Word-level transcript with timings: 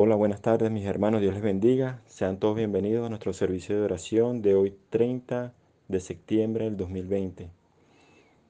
Hola, 0.00 0.14
buenas 0.14 0.42
tardes 0.42 0.70
mis 0.70 0.86
hermanos, 0.86 1.20
Dios 1.20 1.34
les 1.34 1.42
bendiga. 1.42 2.00
Sean 2.06 2.38
todos 2.38 2.54
bienvenidos 2.54 3.04
a 3.04 3.08
nuestro 3.08 3.32
servicio 3.32 3.74
de 3.74 3.82
oración 3.82 4.42
de 4.42 4.54
hoy 4.54 4.78
30 4.90 5.52
de 5.88 5.98
septiembre 5.98 6.66
del 6.66 6.76
2020. 6.76 7.50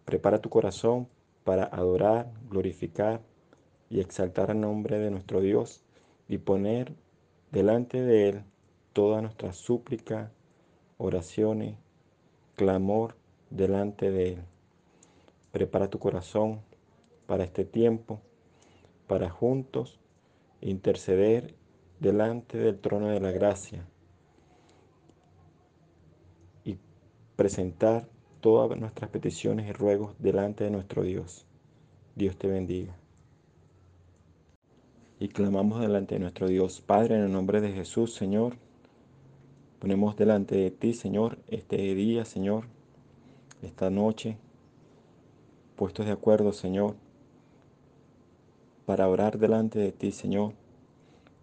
Prepara 0.05 0.43
tu 0.43 0.51
corazón 0.51 1.09
para 1.45 1.65
adorar, 1.65 2.31
glorificar 2.51 3.23
y 3.89 4.01
exaltar 4.01 4.51
el 4.51 4.61
nombre 4.61 4.99
de 4.99 5.11
nuestro 5.11 5.41
Dios 5.41 5.81
y 6.29 6.37
poner 6.37 6.93
delante 7.51 8.03
de 8.03 8.29
Él 8.29 8.43
toda 8.93 9.23
nuestra 9.23 9.55
súplica, 9.55 10.31
oraciones, 10.99 11.77
clamor 12.57 13.15
delante 13.49 14.11
de 14.11 14.33
Él. 14.35 14.43
Prepara 15.53 15.89
tu 15.89 15.99
corazón 15.99 16.61
para 17.27 17.45
este 17.45 17.65
tiempo, 17.65 18.21
para 19.07 19.31
juntos 19.31 19.98
interceder 20.61 21.55
delante 22.01 22.59
del 22.59 22.79
trono 22.79 23.09
de 23.09 23.21
la 23.21 23.31
gracia 23.31 23.87
y 26.65 26.79
presentar 27.37 28.09
todas 28.41 28.79
nuestras 28.79 29.11
peticiones 29.11 29.69
y 29.69 29.73
ruegos 29.73 30.15
delante 30.19 30.65
de 30.65 30.71
nuestro 30.71 31.03
Dios. 31.03 31.47
Dios 32.15 32.37
te 32.37 32.49
bendiga. 32.49 32.97
Y 35.21 35.29
clamamos 35.29 35.81
delante 35.81 36.15
de 36.15 36.21
nuestro 36.21 36.47
Dios, 36.47 36.81
Padre, 36.81 37.17
en 37.17 37.23
el 37.23 37.33
nombre 37.33 37.61
de 37.61 37.73
Jesús, 37.73 38.15
Señor. 38.15 38.57
Ponemos 39.81 40.17
delante 40.17 40.57
de 40.57 40.71
ti, 40.71 40.95
Señor, 40.95 41.39
este 41.49 41.77
día, 41.95 42.25
Señor, 42.25 42.65
esta 43.63 43.91
noche, 43.91 44.37
puestos 45.77 46.07
de 46.07 46.13
acuerdo, 46.13 46.53
Señor, 46.53 46.97
para 48.89 49.07
orar 49.07 49.39
delante 49.39 49.79
de 49.79 49.93
ti, 49.93 50.13
Señor, 50.13 50.55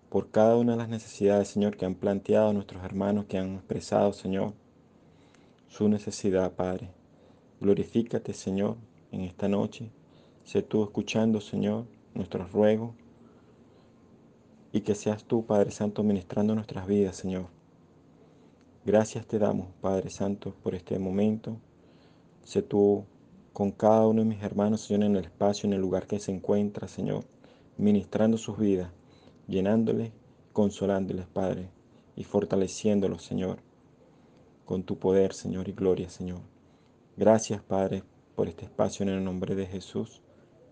por 0.10 0.32
cada 0.32 0.58
una 0.58 0.72
de 0.72 0.80
las 0.80 0.90
necesidades, 0.90 1.48
Señor, 1.48 1.78
que 1.78 1.86
han 1.86 1.94
planteado 1.94 2.52
nuestros 2.54 2.84
hermanos, 2.84 3.26
que 3.26 3.38
han 3.38 3.54
expresado, 3.54 4.14
Señor, 4.14 4.54
su 5.68 5.88
necesidad, 5.88 6.54
Padre. 6.54 6.90
Glorifícate, 7.62 8.34
Señor, 8.34 8.78
en 9.12 9.22
esta 9.22 9.48
noche. 9.48 9.92
Sé 10.44 10.64
tú 10.64 10.84
escuchando, 10.84 11.40
Señor, 11.40 11.86
nuestros 12.16 12.52
ruegos 12.52 12.96
y 14.72 14.82
que 14.82 14.96
seas 14.96 15.24
tú, 15.24 15.46
Padre 15.46 15.70
Santo, 15.70 16.02
ministrando 16.02 16.56
nuestras 16.56 16.88
vidas, 16.88 17.16
Señor. 17.16 17.46
Gracias 18.84 19.28
te 19.28 19.38
damos, 19.38 19.68
Padre 19.82 20.10
Santo, 20.10 20.56
por 20.64 20.74
este 20.74 20.98
momento. 20.98 21.60
Sé 22.44 22.64
tú 22.64 23.06
con 23.54 23.70
cada 23.70 24.08
uno 24.08 24.24
de 24.24 24.30
mis 24.30 24.42
hermanos, 24.42 24.82
Señor, 24.82 25.04
en 25.04 25.16
el 25.18 25.26
espacio, 25.26 25.68
en 25.68 25.74
el 25.74 25.82
lugar 25.82 26.08
que 26.08 26.18
se 26.18 26.32
encuentra, 26.32 26.88
Señor 26.88 27.35
ministrando 27.78 28.38
sus 28.38 28.58
vidas, 28.58 28.90
llenándoles, 29.48 30.12
consolándoles, 30.54 31.26
Padre, 31.28 31.70
y 32.16 32.24
fortaleciéndolos, 32.24 33.24
Señor, 33.24 33.60
con 34.66 34.84
tu 34.84 34.98
poder, 34.98 35.34
Señor, 35.34 35.68
y 35.68 35.74
gloria, 35.74 36.10
Señor. 36.10 36.42
Gracias, 37.18 37.62
Padre, 37.62 38.04
por 38.36 38.48
este 38.48 38.66
espacio 38.66 39.04
en 39.04 39.10
el 39.10 39.24
nombre 39.24 39.56
de 39.56 39.66
Jesús. 39.66 40.22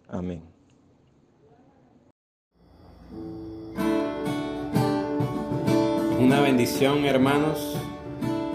Amén. 0.08 0.42
Una 6.20 6.42
bendición, 6.42 7.06
hermanos, 7.06 7.76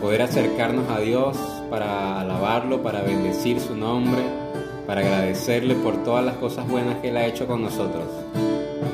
poder 0.00 0.22
acercarnos 0.22 0.88
a 0.90 1.00
Dios 1.00 1.36
para 1.68 2.20
alabarlo, 2.20 2.82
para 2.82 3.02
bendecir 3.02 3.60
su 3.60 3.76
nombre 3.76 4.47
para 4.88 5.02
agradecerle 5.02 5.74
por 5.74 6.02
todas 6.02 6.24
las 6.24 6.36
cosas 6.36 6.66
buenas 6.66 6.96
que 7.00 7.10
Él 7.10 7.18
ha 7.18 7.26
hecho 7.26 7.46
con 7.46 7.60
nosotros. 7.60 8.06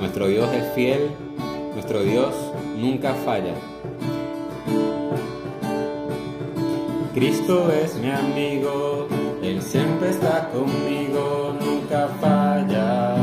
Nuestro 0.00 0.26
Dios 0.26 0.52
es 0.52 0.72
fiel, 0.74 1.08
nuestro 1.72 2.02
Dios 2.02 2.34
nunca 2.76 3.14
falla. 3.14 3.54
Cristo 7.14 7.70
es 7.70 7.94
mi 7.94 8.10
amigo, 8.10 9.06
Él 9.40 9.62
siempre 9.62 10.10
está 10.10 10.50
conmigo, 10.50 11.54
nunca 11.60 12.08
falla. 12.20 13.14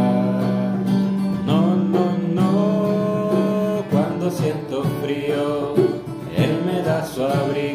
No, 1.45 1.75
no, 1.75 2.17
no, 2.33 3.83
cuando 3.91 4.31
siento 4.31 4.85
frío, 5.03 5.73
Él 6.37 6.61
me 6.65 6.81
da 6.83 7.05
su 7.05 7.21
abrigo, 7.21 7.70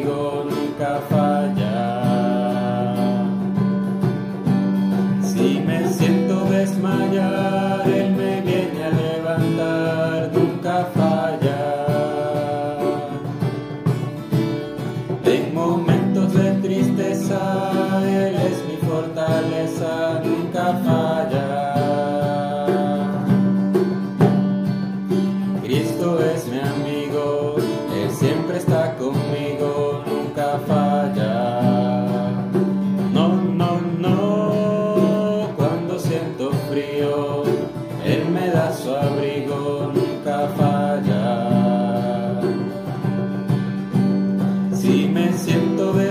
Cristo 44.87 46.06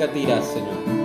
nunca 0.00 0.12
te 0.12 0.18
irás, 0.20 0.46
Señor. 0.46 0.99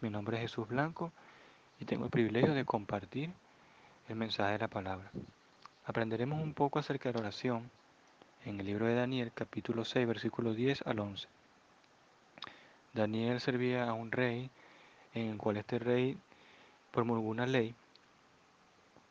Mi 0.00 0.08
nombre 0.08 0.36
es 0.38 0.42
Jesús 0.42 0.68
Blanco 0.68 1.12
y 1.78 1.84
tengo 1.84 2.04
el 2.04 2.10
privilegio 2.10 2.54
de 2.54 2.64
compartir 2.64 3.30
el 4.08 4.16
mensaje 4.16 4.52
de 4.52 4.58
la 4.60 4.68
palabra. 4.68 5.10
Aprenderemos 5.84 6.40
un 6.40 6.54
poco 6.54 6.78
acerca 6.78 7.08
de 7.08 7.14
la 7.14 7.20
oración 7.20 7.70
en 8.46 8.58
el 8.58 8.66
libro 8.66 8.86
de 8.86 8.94
Daniel, 8.94 9.32
capítulo 9.34 9.84
6, 9.84 10.06
versículos 10.06 10.56
10 10.56 10.86
al 10.86 11.00
11. 11.00 11.28
Daniel 12.94 13.40
servía 13.40 13.88
a 13.88 13.92
un 13.92 14.12
rey 14.12 14.50
en 15.12 15.30
el 15.30 15.36
cual 15.36 15.58
este 15.58 15.78
rey 15.78 16.16
promulgó 16.90 17.28
una 17.28 17.46
ley 17.46 17.74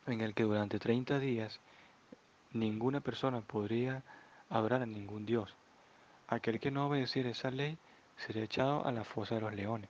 en 0.06 0.20
el 0.20 0.34
que 0.34 0.42
durante 0.42 0.78
30 0.78 1.18
días 1.18 1.60
ninguna 2.52 3.00
persona 3.00 3.40
podría 3.40 4.02
adorar 4.50 4.82
a 4.82 4.86
ningún 4.86 5.26
dios. 5.26 5.54
Aquel 6.28 6.58
que 6.58 6.70
no 6.70 6.86
obedeciera 6.86 7.30
esa 7.30 7.50
ley 7.50 7.78
sería 8.16 8.44
echado 8.44 8.84
a 8.86 8.90
la 8.92 9.04
fosa 9.04 9.36
de 9.36 9.42
los 9.42 9.54
leones. 9.54 9.88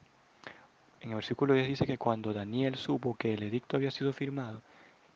En 1.02 1.08
el 1.08 1.16
versículo 1.16 1.54
10 1.54 1.66
dice 1.66 1.84
que 1.84 1.98
cuando 1.98 2.32
Daniel 2.32 2.76
supo 2.76 3.16
que 3.16 3.34
el 3.34 3.42
edicto 3.42 3.76
había 3.76 3.90
sido 3.90 4.12
firmado, 4.12 4.62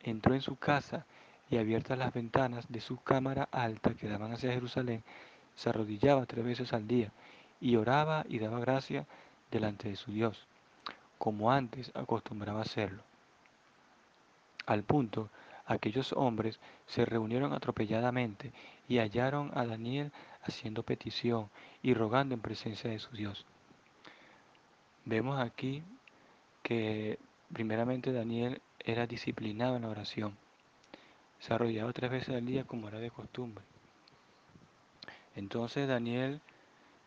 entró 0.02 0.35
en 0.35 0.40
su 0.40 0.57
casa 0.57 1.07
y 1.49 1.59
abiertas 1.59 1.97
las 1.97 2.12
ventanas 2.12 2.66
de 2.69 2.81
su 2.81 3.00
cámara 3.00 3.49
alta 3.52 3.95
que 3.95 4.09
daban 4.09 4.33
hacia 4.33 4.52
Jerusalén, 4.52 5.05
se 5.55 5.69
arrodillaba 5.69 6.26
tres 6.26 6.45
veces 6.45 6.73
al 6.73 6.88
día 6.88 7.12
y 7.61 7.76
oraba 7.76 8.25
y 8.28 8.40
daba 8.40 8.59
gracia 8.59 9.07
delante 9.52 9.88
de 9.88 9.95
su 9.95 10.11
Dios, 10.11 10.49
como 11.19 11.52
antes 11.52 11.93
acostumbraba 11.95 12.62
hacerlo. 12.62 13.05
Al 14.66 14.83
punto, 14.83 15.31
aquellos 15.66 16.12
hombres 16.14 16.59
se 16.87 17.05
reunieron 17.05 17.52
atropelladamente 17.52 18.52
y 18.88 18.99
hallaron 18.99 19.52
a 19.55 19.64
Daniel 19.64 20.11
haciendo 20.43 20.83
petición 20.83 21.49
y 21.81 21.95
rogando 21.95 22.35
en 22.35 22.40
presencia 22.40 22.90
de 22.90 22.99
su 22.99 23.14
Dios. 23.14 23.47
Vemos 25.08 25.38
aquí 25.38 25.84
que 26.64 27.20
primeramente 27.52 28.12
Daniel 28.12 28.60
era 28.80 29.06
disciplinado 29.06 29.76
en 29.76 29.82
la 29.82 29.88
oración. 29.88 30.36
Se 31.38 31.54
arrodillaba 31.54 31.92
tres 31.92 32.10
veces 32.10 32.34
al 32.34 32.44
día 32.44 32.64
como 32.64 32.88
era 32.88 32.98
de 32.98 33.12
costumbre. 33.12 33.64
Entonces 35.36 35.86
Daniel, 35.86 36.40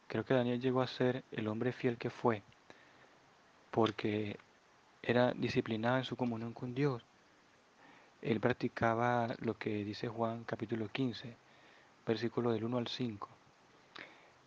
creo 0.07 0.23
que 0.23 0.33
Daniel 0.33 0.61
llegó 0.61 0.81
a 0.81 0.87
ser 0.87 1.25
el 1.33 1.49
hombre 1.49 1.73
fiel 1.73 1.97
que 1.97 2.09
fue, 2.09 2.41
porque 3.69 4.39
era 5.03 5.33
disciplinado 5.33 5.97
en 5.97 6.05
su 6.05 6.15
comunión 6.15 6.53
con 6.53 6.73
Dios. 6.73 7.03
Él 8.21 8.39
practicaba 8.39 9.35
lo 9.39 9.55
que 9.55 9.83
dice 9.83 10.07
Juan 10.07 10.45
capítulo 10.45 10.87
15, 10.87 11.35
versículo 12.07 12.53
del 12.53 12.63
1 12.63 12.77
al 12.77 12.87
5. 12.87 13.27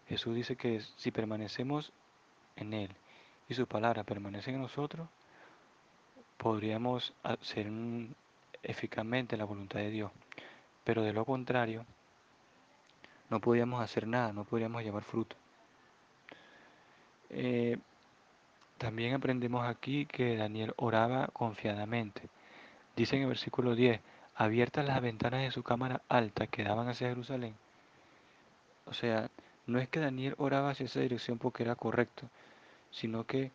Jesús 0.09 0.35
dice 0.35 0.57
que 0.57 0.81
si 0.97 1.11
permanecemos 1.11 1.93
en 2.57 2.73
Él 2.73 2.97
y 3.49 3.55
su 3.55 3.67
palabra 3.67 4.05
permanece 4.05 4.51
en 4.51 4.61
nosotros, 4.61 5.09
podríamos 6.37 7.15
hacer 7.23 7.71
eficazmente 8.63 9.37
la 9.37 9.45
voluntad 9.45 9.81
de 9.81 9.91
Dios. 9.91 10.11
Pero 10.85 11.03
de 11.03 11.13
lo 11.13 11.25
contrario, 11.25 11.85
no 13.31 13.41
podíamos 13.41 13.83
hacer 13.83 14.07
nada, 14.07 14.33
no 14.33 14.45
podríamos 14.45 14.83
llevar 14.83 15.05
fruto. 15.05 15.37
Eh, 17.31 17.79
también 18.79 19.15
aprendemos 19.15 19.67
aquí 19.67 20.07
que 20.07 20.37
Daniel 20.37 20.75
oraba 20.77 21.29
confiadamente. 21.29 22.29
Dice 22.97 23.17
en 23.17 23.23
el 23.23 23.29
versículo 23.29 23.75
10, 23.75 24.01
abiertas 24.35 24.85
las 24.85 25.01
ventanas 25.01 25.43
de 25.43 25.51
su 25.51 25.63
cámara 25.63 26.03
alta 26.09 26.47
que 26.47 26.65
daban 26.65 26.89
hacia 26.89 27.09
Jerusalén. 27.09 27.55
O 28.87 28.93
sea, 28.93 29.31
no 29.67 29.79
es 29.79 29.89
que 29.89 30.01
Daniel 30.01 30.35
oraba 30.39 30.71
hacia 30.71 30.87
esa 30.87 31.01
dirección 31.01 31.39
porque 31.39 31.63
era 31.63 31.77
correcto, 31.77 32.29
sino 32.93 33.25
que 33.25 33.51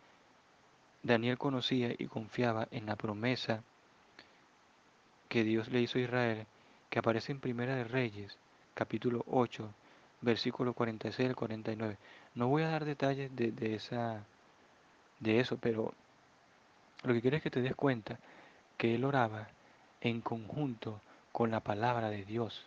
Daniel 1.02 1.38
conocía 1.38 1.94
y 1.96 2.06
confiaba 2.06 2.68
en 2.70 2.86
la 2.86 2.96
promesa 2.96 3.62
que 5.28 5.44
Dios 5.44 5.68
le 5.68 5.80
hizo 5.80 5.98
a 5.98 6.02
Israel, 6.02 6.46
que 6.90 6.98
aparece 6.98 7.32
en 7.32 7.40
Primera 7.40 7.76
de 7.76 7.84
Reyes, 7.84 8.36
capítulo 8.74 9.24
8, 9.28 9.72
versículo 10.20 10.72
46 10.72 11.28
al 11.28 11.36
49. 11.36 11.96
No 12.34 12.48
voy 12.48 12.62
a 12.62 12.68
dar 12.68 12.84
detalles 12.84 13.34
de, 13.34 13.74
esa, 13.74 14.24
de 15.20 15.40
eso, 15.40 15.58
pero 15.58 15.94
lo 17.04 17.14
que 17.14 17.20
quiero 17.20 17.36
es 17.36 17.42
que 17.42 17.50
te 17.50 17.62
des 17.62 17.74
cuenta 17.74 18.18
que 18.76 18.94
él 18.94 19.04
oraba 19.04 19.48
en 20.00 20.20
conjunto 20.20 21.00
con 21.32 21.50
la 21.50 21.60
palabra 21.60 22.10
de 22.10 22.24
Dios. 22.24 22.66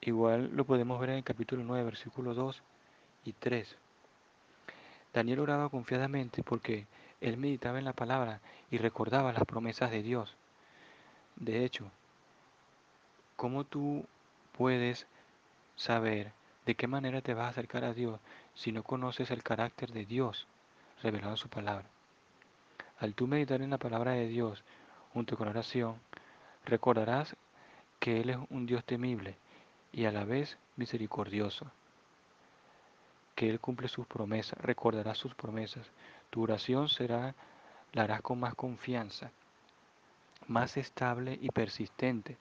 Igual 0.00 0.50
lo 0.54 0.64
podemos 0.64 0.98
ver 1.00 1.10
en 1.10 1.16
el 1.16 1.24
capítulo 1.24 1.62
9, 1.64 1.84
versículos 1.84 2.36
2 2.36 2.62
y 3.24 3.32
3. 3.34 3.76
Daniel 5.12 5.40
oraba 5.40 5.68
confiadamente 5.68 6.42
porque 6.42 6.86
él 7.20 7.36
meditaba 7.36 7.78
en 7.78 7.84
la 7.84 7.92
palabra 7.92 8.40
y 8.70 8.78
recordaba 8.78 9.32
las 9.32 9.44
promesas 9.44 9.90
de 9.90 10.02
Dios. 10.02 10.34
De 11.36 11.64
hecho, 11.64 11.90
¿cómo 13.36 13.64
tú 13.64 14.06
puedes 14.56 15.06
saber 15.76 16.32
de 16.64 16.74
qué 16.74 16.86
manera 16.86 17.20
te 17.20 17.34
vas 17.34 17.46
a 17.46 17.50
acercar 17.50 17.84
a 17.84 17.92
Dios 17.92 18.20
si 18.54 18.72
no 18.72 18.82
conoces 18.82 19.30
el 19.30 19.42
carácter 19.42 19.92
de 19.92 20.06
Dios 20.06 20.46
revelado 21.02 21.32
en 21.32 21.36
su 21.36 21.48
palabra? 21.48 21.86
Al 22.98 23.14
tú 23.14 23.26
meditar 23.26 23.60
en 23.62 23.70
la 23.70 23.78
palabra 23.78 24.12
de 24.12 24.28
Dios 24.28 24.64
junto 25.12 25.36
con 25.36 25.48
oración, 25.48 25.96
recordarás 26.64 27.36
que 27.98 28.20
Él 28.20 28.30
es 28.30 28.38
un 28.48 28.66
Dios 28.66 28.84
temible 28.84 29.36
y 29.92 30.06
a 30.06 30.12
la 30.12 30.24
vez 30.24 30.56
misericordioso 30.76 31.70
que 33.34 33.48
Él 33.48 33.60
cumple 33.60 33.88
sus 33.88 34.06
promesas, 34.06 34.58
recordarás 34.60 35.18
sus 35.18 35.34
promesas. 35.34 35.90
Tu 36.30 36.42
oración 36.42 36.88
será, 36.88 37.34
la 37.92 38.02
harás 38.02 38.22
con 38.22 38.40
más 38.40 38.54
confianza, 38.54 39.30
más 40.46 40.76
estable 40.76 41.38
y 41.40 41.50
persistente. 41.50 42.36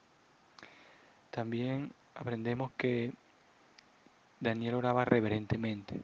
También 1.30 1.94
aprendemos 2.16 2.72
que 2.74 3.14
Daniel 4.40 4.76
oraba 4.76 5.06
reverentemente. 5.06 6.02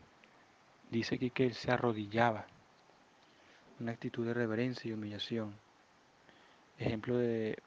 Dice 0.89 1.15
aquí 1.15 1.31
que 1.31 1.47
él 1.47 1.53
se 1.53 1.71
arrodillaba, 1.71 2.45
una 3.79 3.91
actitud 3.91 4.25
de 4.25 4.33
reverencia 4.33 4.89
y 4.89 4.93
humillación. 4.93 5.53
Ejemplo 6.77 7.17
de 7.17 7.57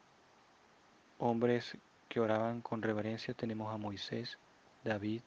hombres 1.19 1.77
que 2.09 2.21
oraban 2.21 2.61
con 2.61 2.83
reverencia 2.83 3.35
tenemos 3.35 3.73
a 3.73 3.77
Moisés, 3.77 4.39
David, 4.85 5.23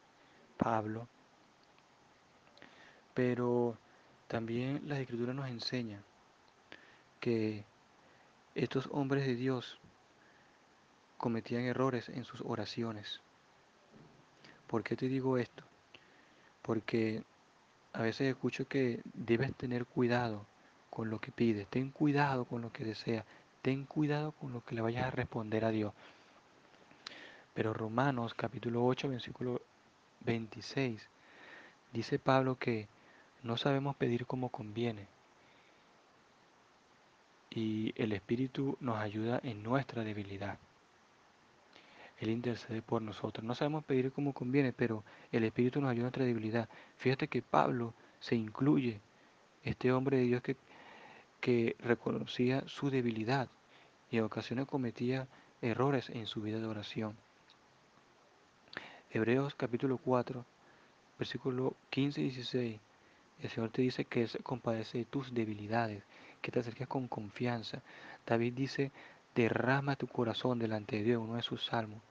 Pablo, 0.58 1.08
pero 3.14 3.78
también 4.28 4.82
las 4.86 5.00
escrituras 5.00 5.36
nos 5.36 5.50
enseñan 5.50 6.04
que 7.20 7.66
estos 8.56 8.90
hombres 8.92 9.26
de 9.26 9.36
Dios 9.36 9.80
cometían 11.18 11.64
errores 11.64 12.10
en 12.10 12.26
sus 12.26 12.42
oraciones. 12.42 13.22
¿Por 14.68 14.84
qué 14.84 14.96
te 14.96 15.08
digo 15.08 15.38
esto? 15.38 15.64
Porque 16.62 17.24
a 17.94 18.02
veces 18.02 18.28
escucho 18.28 18.68
que 18.68 19.02
debes 19.14 19.54
tener 19.56 19.86
cuidado 19.86 20.46
con 20.90 21.10
lo 21.10 21.20
que 21.20 21.32
pides, 21.32 21.68
ten 21.68 21.92
cuidado 21.92 22.46
con 22.46 22.62
lo 22.62 22.72
que 22.72 22.84
deseas, 22.84 23.26
ten 23.62 23.86
cuidado 23.86 24.32
con 24.34 24.52
lo 24.52 24.64
que 24.64 24.76
le 24.76 24.82
vayas 24.82 25.06
a 25.06 25.12
responder 25.12 25.64
a 25.66 25.70
Dios. 25.70 25.94
Pero 27.54 27.74
Romanos 27.74 28.34
capítulo 28.34 28.86
8, 28.86 29.10
versículo 29.10 29.62
26, 30.22 31.08
dice 31.92 32.20
Pablo 32.20 32.58
que 32.58 32.88
no 33.44 33.58
sabemos 33.58 33.96
pedir 33.98 34.26
como 34.26 34.50
conviene. 34.50 35.08
Y 37.50 37.94
el 38.02 38.14
Espíritu 38.14 38.78
nos 38.80 38.98
ayuda 38.98 39.40
en 39.44 39.62
nuestra 39.62 40.04
debilidad. 40.04 40.58
Él 42.18 42.30
intercede 42.30 42.82
por 42.82 43.02
nosotros. 43.02 43.44
No 43.44 43.54
sabemos 43.54 43.84
pedir 43.84 44.12
como 44.12 44.34
conviene, 44.34 44.72
pero 44.72 45.04
el 45.32 45.44
Espíritu 45.44 45.82
nos 45.82 45.92
ayuda 45.92 46.00
en 46.00 46.06
nuestra 46.06 46.26
debilidad. 46.26 46.70
Fíjate 46.98 47.28
que 47.28 47.42
Pablo 47.42 47.94
se 48.20 48.36
incluye, 48.36 49.02
este 49.64 49.92
hombre 49.92 50.18
de 50.18 50.24
Dios 50.24 50.42
que, 50.42 50.56
que 51.40 51.76
reconocía 51.80 52.64
su 52.68 52.90
debilidad 52.90 53.50
y 54.10 54.18
en 54.18 54.24
ocasiones 54.24 54.66
cometía 54.66 55.28
errores 55.62 56.10
en 56.10 56.28
su 56.28 56.42
vida 56.42 56.60
de 56.60 56.66
oración. 56.66 57.18
Hebreos 59.12 59.56
capítulo 59.56 59.98
4, 59.98 60.46
versículo 61.18 61.76
15 61.90 62.22
y 62.22 62.24
16 62.26 62.80
el 63.44 63.50
Señor 63.50 63.72
te 63.72 63.82
dice 63.82 64.06
que 64.06 64.26
compadece 64.42 65.00
de 65.00 65.06
tus 65.06 65.34
debilidades, 65.34 66.04
que 66.42 66.52
te 66.52 66.60
acerques 66.60 66.88
con 66.88 67.10
confianza. 67.10 67.82
David 68.26 68.54
dice, 68.54 68.92
derrama 69.36 69.98
tu 69.98 70.08
corazón 70.08 70.60
delante 70.60 70.98
de 70.98 71.04
Dios, 71.04 71.22
uno 71.22 71.36
de 71.36 71.42
sus 71.42 71.66
salmos. 71.66 72.02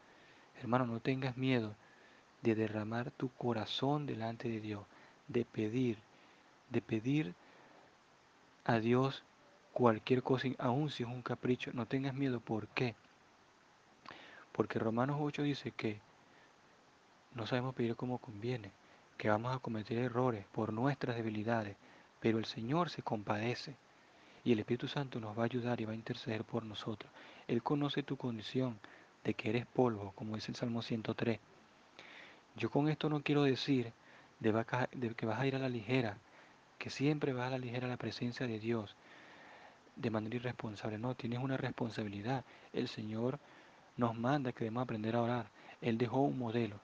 Hermano, 0.61 0.87
no 0.87 1.01
tengas 1.01 1.39
miedo 1.39 1.75
de 2.43 2.55
derramar 2.55 3.11
tu 3.13 3.31
corazón 3.31 4.05
delante 4.05 4.49
de 4.49 4.61
Dios, 4.61 4.85
de 5.27 5.47
pedir, 5.47 5.99
de 6.69 6.83
pedir 6.83 7.35
a 8.65 8.79
Dios 8.79 9.23
cualquier 9.73 10.23
cosa, 10.23 10.49
aun 10.59 10.91
si 10.91 11.03
es 11.03 11.09
un 11.09 11.23
capricho. 11.23 11.71
No 11.73 11.87
tengas 11.87 12.13
miedo, 12.13 12.41
¿por 12.41 12.69
qué? 12.69 12.95
Porque 14.53 14.79
Romanos 14.79 15.17
8 15.19 15.43
dice 15.45 15.71
que 15.71 15.99
no 17.35 17.47
sabemos 17.47 17.75
pedir 17.75 17.97
como 17.97 18.19
conviene 18.19 18.71
que 19.23 19.31
vamos 19.31 19.55
a 19.55 19.61
cometer 19.61 19.99
errores 19.99 20.45
por 20.51 20.73
nuestras 20.73 21.15
debilidades, 21.15 21.77
pero 22.19 22.39
el 22.39 22.45
Señor 22.45 22.91
se 22.91 23.05
compadece 23.05 23.77
y 24.43 24.51
el 24.51 24.59
Espíritu 24.59 24.89
Santo 24.89 25.21
nos 25.21 25.39
va 25.39 25.43
a 25.43 25.45
ayudar 25.45 25.81
y 25.81 25.85
va 25.85 25.93
a 25.93 25.95
interceder 25.95 26.43
por 26.43 26.65
nosotros. 26.65 27.09
Él 27.47 27.63
conoce 27.63 28.03
tu 28.03 28.17
condición 28.17 28.81
de 29.23 29.35
que 29.35 29.51
eres 29.51 29.65
polvo, 29.65 30.11
como 30.17 30.35
dice 30.35 30.51
el 30.51 30.57
Salmo 30.57 30.83
103. 30.83 31.39
Yo 32.57 32.69
con 32.69 32.89
esto 32.89 33.09
no 33.09 33.23
quiero 33.23 33.45
decir 33.45 33.93
de, 34.41 35.15
que 35.17 35.27
vas 35.27 35.39
a 35.39 35.47
ir 35.47 35.55
a 35.55 35.61
la 35.61 35.69
ligera, 35.69 36.19
que 36.77 36.91
siempre 36.91 37.33
vas 37.33 37.47
a 37.47 37.51
la 37.51 37.59
ligera 37.59 37.87
la 37.87 37.99
presencia 37.99 38.49
de 38.49 38.59
Dios 38.59 38.97
de 39.95 40.11
manera 40.11 40.35
irresponsable. 40.35 40.99
No, 40.99 41.15
tienes 41.15 41.39
una 41.39 41.57
responsabilidad. 41.57 42.45
El 42.73 42.89
Señor 42.89 43.39
nos 43.97 44.19
manda 44.19 44.51
que 44.51 44.65
debemos 44.65 44.83
aprender 44.83 45.15
a 45.15 45.23
orar. 45.23 45.47
Él 45.81 45.97
dejó 45.97 46.23
un 46.23 46.41
modelo. 46.41 46.81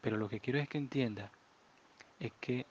Pero 0.00 0.16
lo 0.16 0.30
que 0.30 0.40
quiero 0.40 0.58
es 0.58 0.70
que 0.70 0.78
entienda 0.78 1.30
es 2.22 2.32
que 2.40 2.66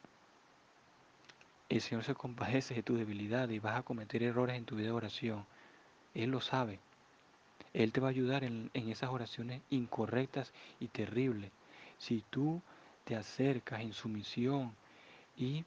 el 1.67 1.81
Señor 1.81 2.05
se 2.05 2.15
compadece 2.15 2.73
de 2.73 2.83
tu 2.83 2.95
debilidad 2.95 3.49
y 3.49 3.59
vas 3.59 3.77
a 3.77 3.83
cometer 3.83 4.23
errores 4.23 4.55
en 4.55 4.63
tu 4.63 4.77
vida 4.77 4.87
de 4.87 4.93
oración. 4.93 5.45
Él 6.13 6.31
lo 6.31 6.39
sabe. 6.39 6.79
Él 7.73 7.91
te 7.91 7.99
va 7.99 8.07
a 8.07 8.11
ayudar 8.11 8.45
en, 8.45 8.71
en 8.73 8.89
esas 8.89 9.09
oraciones 9.09 9.61
incorrectas 9.69 10.53
y 10.79 10.87
terribles. 10.87 11.51
Si 11.97 12.23
tú 12.29 12.61
te 13.03 13.15
acercas 13.17 13.81
en 13.81 13.91
sumisión 13.91 14.73
y, 15.37 15.65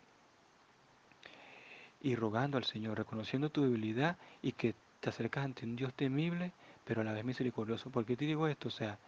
y 2.03 2.17
rogando 2.17 2.57
al 2.57 2.65
Señor, 2.65 2.97
reconociendo 2.97 3.51
tu 3.51 3.65
debilidad 3.65 4.17
y 4.41 4.53
que 4.53 4.75
te 5.01 5.11
acercas 5.11 5.45
ante 5.45 5.67
un 5.67 5.77
Dios 5.77 5.93
temible, 5.93 6.53
pero 6.87 7.03
a 7.03 7.05
la 7.05 7.13
vez 7.13 7.25
misericordioso. 7.25 7.91
¿Por 7.91 8.07
qué 8.07 8.17
te 8.17 8.25
digo 8.25 8.49
esto? 8.49 8.69
O 8.69 8.71
sea, 8.71 8.99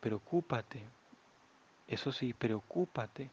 preocúpate, 0.00 0.84
eso 1.88 2.12
sí, 2.12 2.32
preocúpate 2.32 3.30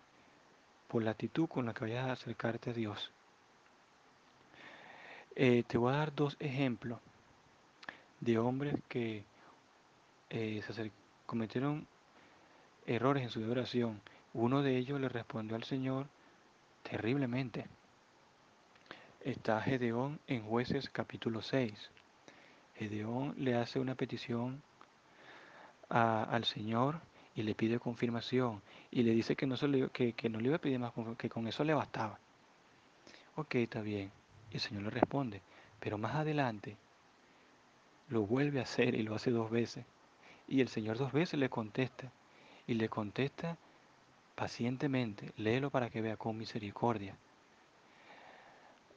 por 0.89 1.03
la 1.03 1.11
actitud 1.11 1.47
con 1.47 1.65
la 1.67 1.73
que 1.73 1.85
vayas 1.85 2.07
a 2.07 2.11
acercarte 2.13 2.71
a 2.71 2.73
Dios. 2.73 3.11
Eh, 5.35 5.63
te 5.67 5.77
voy 5.77 5.93
a 5.93 5.97
dar 5.97 6.13
dos 6.13 6.35
ejemplos 6.39 6.99
de 8.19 8.39
hombres 8.39 8.75
que 8.89 9.23
eh, 10.29 10.61
se 10.67 10.91
cometieron 11.25 11.87
errores 12.87 13.23
en 13.23 13.29
su 13.29 13.49
oración. 13.49 14.01
Uno 14.33 14.63
de 14.63 14.77
ellos 14.77 14.99
le 14.99 15.09
respondió 15.09 15.55
al 15.55 15.63
Señor 15.63 16.07
terriblemente. 16.83 17.67
Está 19.21 19.61
Gedeón 19.61 20.19
en 20.27 20.43
jueces 20.43 20.89
capítulo 20.89 21.41
6. 21.41 21.73
Gedeón 22.75 23.35
le 23.37 23.55
hace 23.55 23.79
una 23.79 23.93
petición 23.93 24.61
al 25.89 26.45
Señor 26.45 27.01
y 27.39 27.43
le 27.43 27.55
pide 27.55 27.79
confirmación 27.79 28.61
y 28.91 29.01
le 29.03 29.11
dice 29.11 29.37
que 29.37 29.45
no, 29.47 29.55
se 29.55 29.69
le- 29.69 29.89
que, 29.91 30.11
que 30.11 30.29
no 30.29 30.41
le 30.41 30.47
iba 30.47 30.57
a 30.57 30.59
pedir 30.59 30.77
más, 30.77 30.91
que 31.17 31.29
con 31.29 31.47
eso 31.47 31.63
le 31.63 31.73
bastaba. 31.73 32.19
Ok, 33.37 33.55
está 33.55 33.81
bien. 33.81 34.11
El 34.51 34.59
Señor 34.59 34.83
le 34.83 34.89
responde, 34.89 35.41
pero 35.79 35.97
más 35.97 36.15
adelante 36.15 36.75
lo 38.09 38.23
vuelve 38.23 38.59
a 38.59 38.63
hacer 38.63 38.93
y 38.93 39.03
lo 39.03 39.15
hace 39.15 39.31
dos 39.31 39.49
veces. 39.49 39.85
Y 40.49 40.59
el 40.59 40.67
Señor 40.67 40.97
dos 40.97 41.13
veces 41.13 41.39
le 41.39 41.47
contesta 41.49 42.11
y 42.67 42.73
le 42.73 42.89
contesta 42.89 43.55
pacientemente. 44.35 45.31
Léelo 45.37 45.69
para 45.69 45.89
que 45.89 46.01
vea 46.01 46.17
con 46.17 46.37
misericordia. 46.37 47.15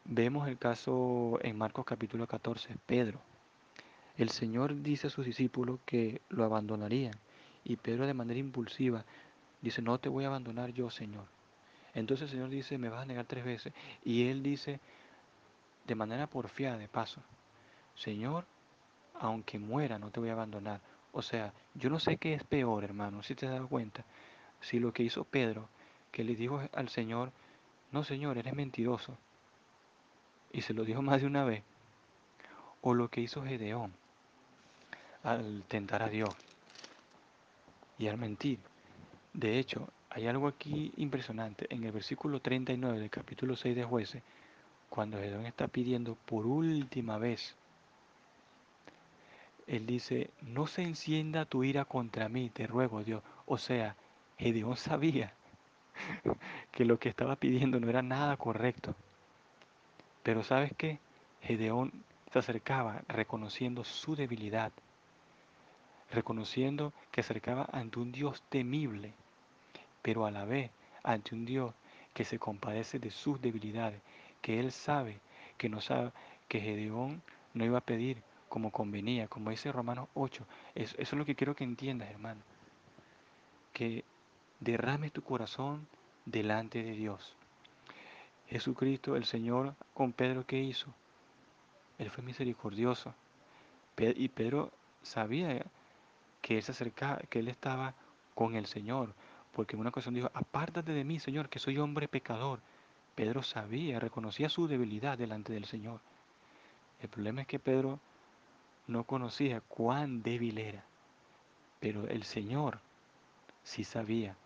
Vemos 0.04 0.48
el 0.48 0.58
caso 0.58 1.38
en 1.42 1.56
Marcos 1.56 1.84
capítulo 1.84 2.26
14, 2.26 2.74
Pedro. 2.86 3.20
El 4.16 4.30
Señor 4.30 4.82
dice 4.82 5.06
a 5.06 5.10
sus 5.10 5.26
discípulos 5.26 5.78
que 5.86 6.20
lo 6.28 6.42
abandonarían 6.44 7.14
y 7.64 7.76
Pedro 7.76 8.06
de 8.06 8.14
manera 8.14 8.38
impulsiva 8.38 9.04
dice, 9.60 9.82
no 9.82 9.98
te 9.98 10.08
voy 10.08 10.24
a 10.24 10.28
abandonar 10.28 10.72
yo, 10.72 10.90
Señor. 10.90 11.26
Entonces 11.94 12.24
el 12.24 12.30
Señor 12.30 12.50
dice, 12.50 12.78
me 12.78 12.88
vas 12.88 13.02
a 13.02 13.06
negar 13.06 13.26
tres 13.26 13.44
veces. 13.44 13.72
Y 14.04 14.28
él 14.28 14.42
dice, 14.42 14.80
de 15.86 15.94
manera 15.94 16.26
porfiada, 16.26 16.78
de 16.78 16.88
paso, 16.88 17.22
Señor, 17.94 18.44
aunque 19.14 19.58
muera, 19.58 19.98
no 19.98 20.10
te 20.10 20.20
voy 20.20 20.30
a 20.30 20.32
abandonar. 20.32 20.80
O 21.12 21.22
sea, 21.22 21.52
yo 21.74 21.90
no 21.90 22.00
sé 22.00 22.16
qué 22.16 22.34
es 22.34 22.44
peor, 22.44 22.84
hermano, 22.84 23.22
si 23.22 23.34
te 23.34 23.46
has 23.46 23.52
dado 23.52 23.68
cuenta. 23.68 24.04
Si 24.60 24.78
lo 24.78 24.92
que 24.92 25.02
hizo 25.02 25.24
Pedro, 25.24 25.68
que 26.10 26.24
le 26.24 26.34
dijo 26.34 26.62
al 26.72 26.88
Señor, 26.88 27.32
no, 27.92 28.04
Señor, 28.04 28.38
eres 28.38 28.54
mentiroso. 28.54 29.16
Y 30.52 30.62
se 30.62 30.74
lo 30.74 30.84
dijo 30.84 31.02
más 31.02 31.20
de 31.20 31.26
una 31.26 31.44
vez. 31.44 31.62
O 32.80 32.94
lo 32.94 33.08
que 33.08 33.20
hizo 33.20 33.44
Gedeón 33.44 33.92
al 35.22 35.62
tentar 35.68 36.02
a 36.02 36.08
Dios 36.08 36.34
y 37.98 38.08
al 38.08 38.18
mentir. 38.18 38.58
De 39.32 39.58
hecho, 39.58 39.88
hay 40.10 40.26
algo 40.26 40.46
aquí 40.46 40.92
impresionante. 40.96 41.66
En 41.70 41.84
el 41.84 41.92
versículo 41.92 42.40
39 42.40 43.00
del 43.00 43.10
capítulo 43.10 43.56
6 43.56 43.74
de 43.74 43.84
Jueces, 43.84 44.22
cuando 44.88 45.18
Gedeón 45.18 45.46
está 45.46 45.68
pidiendo 45.68 46.16
por 46.26 46.46
última 46.46 47.16
vez, 47.16 47.56
él 49.66 49.86
dice, 49.86 50.30
no 50.42 50.66
se 50.66 50.82
encienda 50.82 51.46
tu 51.46 51.64
ira 51.64 51.84
contra 51.84 52.28
mí, 52.28 52.50
te 52.50 52.66
ruego 52.66 53.02
Dios. 53.02 53.22
O 53.46 53.56
sea, 53.56 53.96
Gedeón 54.38 54.76
sabía 54.76 55.32
que 56.70 56.84
lo 56.84 56.98
que 56.98 57.08
estaba 57.08 57.36
pidiendo 57.36 57.80
no 57.80 57.88
era 57.88 58.02
nada 58.02 58.36
correcto. 58.36 58.94
Pero 60.22 60.42
¿sabes 60.44 60.72
qué? 60.76 60.98
Gedeón 61.40 61.92
se 62.32 62.38
acercaba 62.38 63.02
reconociendo 63.08 63.84
su 63.84 64.14
debilidad, 64.14 64.72
reconociendo 66.12 66.92
que 67.10 67.22
acercaba 67.22 67.68
ante 67.72 67.98
un 67.98 68.12
Dios 68.12 68.42
temible, 68.48 69.12
pero 70.02 70.26
a 70.26 70.30
la 70.30 70.44
vez 70.44 70.70
ante 71.02 71.34
un 71.34 71.44
Dios 71.44 71.74
que 72.14 72.24
se 72.24 72.38
compadece 72.38 72.98
de 72.98 73.10
sus 73.10 73.40
debilidades, 73.40 74.00
que 74.40 74.60
él 74.60 74.72
sabe 74.72 75.20
que 75.56 75.68
no 75.68 75.80
sabe 75.80 76.12
que 76.48 76.60
Gedeón 76.60 77.22
no 77.54 77.64
iba 77.64 77.78
a 77.78 77.82
pedir 77.82 78.22
como 78.48 78.70
convenía, 78.70 79.28
como 79.28 79.50
dice 79.50 79.72
Romanos 79.72 80.08
8. 80.14 80.44
Eso, 80.74 80.94
eso 80.98 81.16
es 81.16 81.18
lo 81.18 81.24
que 81.24 81.34
quiero 81.34 81.54
que 81.54 81.64
entiendas, 81.64 82.10
hermano. 82.10 82.40
Que 83.72 84.04
derrames 84.60 85.12
tu 85.12 85.22
corazón 85.22 85.86
delante 86.26 86.82
de 86.82 86.92
Dios. 86.92 87.34
Jesucristo, 88.48 89.16
el 89.16 89.24
Señor, 89.24 89.74
con 89.94 90.12
Pedro, 90.12 90.44
¿qué 90.46 90.58
hizo? 90.58 90.92
Él 91.98 92.10
fue 92.10 92.22
misericordioso. 92.22 93.14
Y 93.96 94.28
Pedro 94.28 94.72
sabía 95.02 95.64
que 96.42 96.58
él 96.58 96.62
se 96.62 96.72
acercaba, 96.72 97.18
que 97.30 97.38
él 97.38 97.48
estaba 97.48 97.94
con 98.34 98.54
el 98.54 98.66
Señor, 98.66 99.14
porque 99.52 99.76
en 99.76 99.80
una 99.80 99.90
ocasión 99.90 100.14
dijo, 100.14 100.30
apártate 100.34 100.92
de 100.92 101.04
mí, 101.04 101.18
Señor, 101.18 101.48
que 101.48 101.58
soy 101.58 101.78
hombre 101.78 102.08
pecador. 102.08 102.60
Pedro 103.14 103.42
sabía, 103.42 104.00
reconocía 104.00 104.48
su 104.48 104.66
debilidad 104.66 105.16
delante 105.16 105.52
del 105.52 105.66
Señor. 105.66 106.00
El 107.00 107.08
problema 107.08 107.42
es 107.42 107.46
que 107.46 107.58
Pedro 107.58 108.00
no 108.86 109.04
conocía 109.04 109.60
cuán 109.60 110.22
débil 110.22 110.58
era, 110.58 110.84
pero 111.80 112.06
el 112.08 112.24
Señor 112.24 112.80
sí 113.62 113.84
sabía 113.84 114.36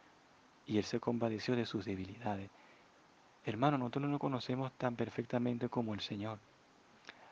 y 0.67 0.79
él 0.79 0.85
se 0.85 1.01
compadeció 1.01 1.57
de 1.57 1.67
sus 1.67 1.85
debilidades. 1.85 2.51
Hermano, 3.45 3.79
nosotros 3.79 4.03
no 4.03 4.09
nos 4.09 4.21
conocemos 4.21 4.73
tan 4.73 4.97
perfectamente 4.97 5.69
como 5.69 5.95
el 5.95 6.01
Señor. 6.01 6.39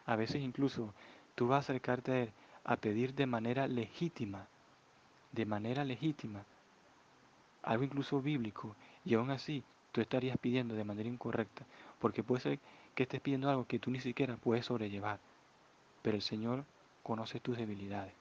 A 0.06 0.14
veces 0.14 0.36
incluso 0.36 0.94
tú 1.34 1.48
vas 1.48 1.56
a 1.56 1.72
acercarte 1.72 2.12
a 2.12 2.22
Él 2.22 2.32
a 2.64 2.76
pedir 2.76 3.14
de 3.14 3.26
manera 3.26 3.66
legítima, 3.66 4.46
de 5.34 5.46
manera 5.46 5.84
legítima, 5.84 6.44
algo 7.62 7.84
incluso 7.84 8.20
bíblico, 8.20 8.76
y 9.04 9.14
aún 9.14 9.30
así 9.30 9.64
tú 9.92 10.00
estarías 10.00 10.38
pidiendo 10.38 10.74
de 10.74 10.84
manera 10.84 11.08
incorrecta, 11.08 11.64
porque 11.98 12.22
puede 12.22 12.42
ser 12.42 12.58
que 12.94 13.02
estés 13.02 13.20
pidiendo 13.20 13.50
algo 13.50 13.66
que 13.66 13.78
tú 13.78 13.90
ni 13.90 14.00
siquiera 14.00 14.36
puedes 14.36 14.66
sobrellevar, 14.66 15.18
pero 16.02 16.16
el 16.16 16.22
Señor 16.22 16.64
conoce 17.02 17.40
tus 17.40 17.56
debilidades. 17.56 18.14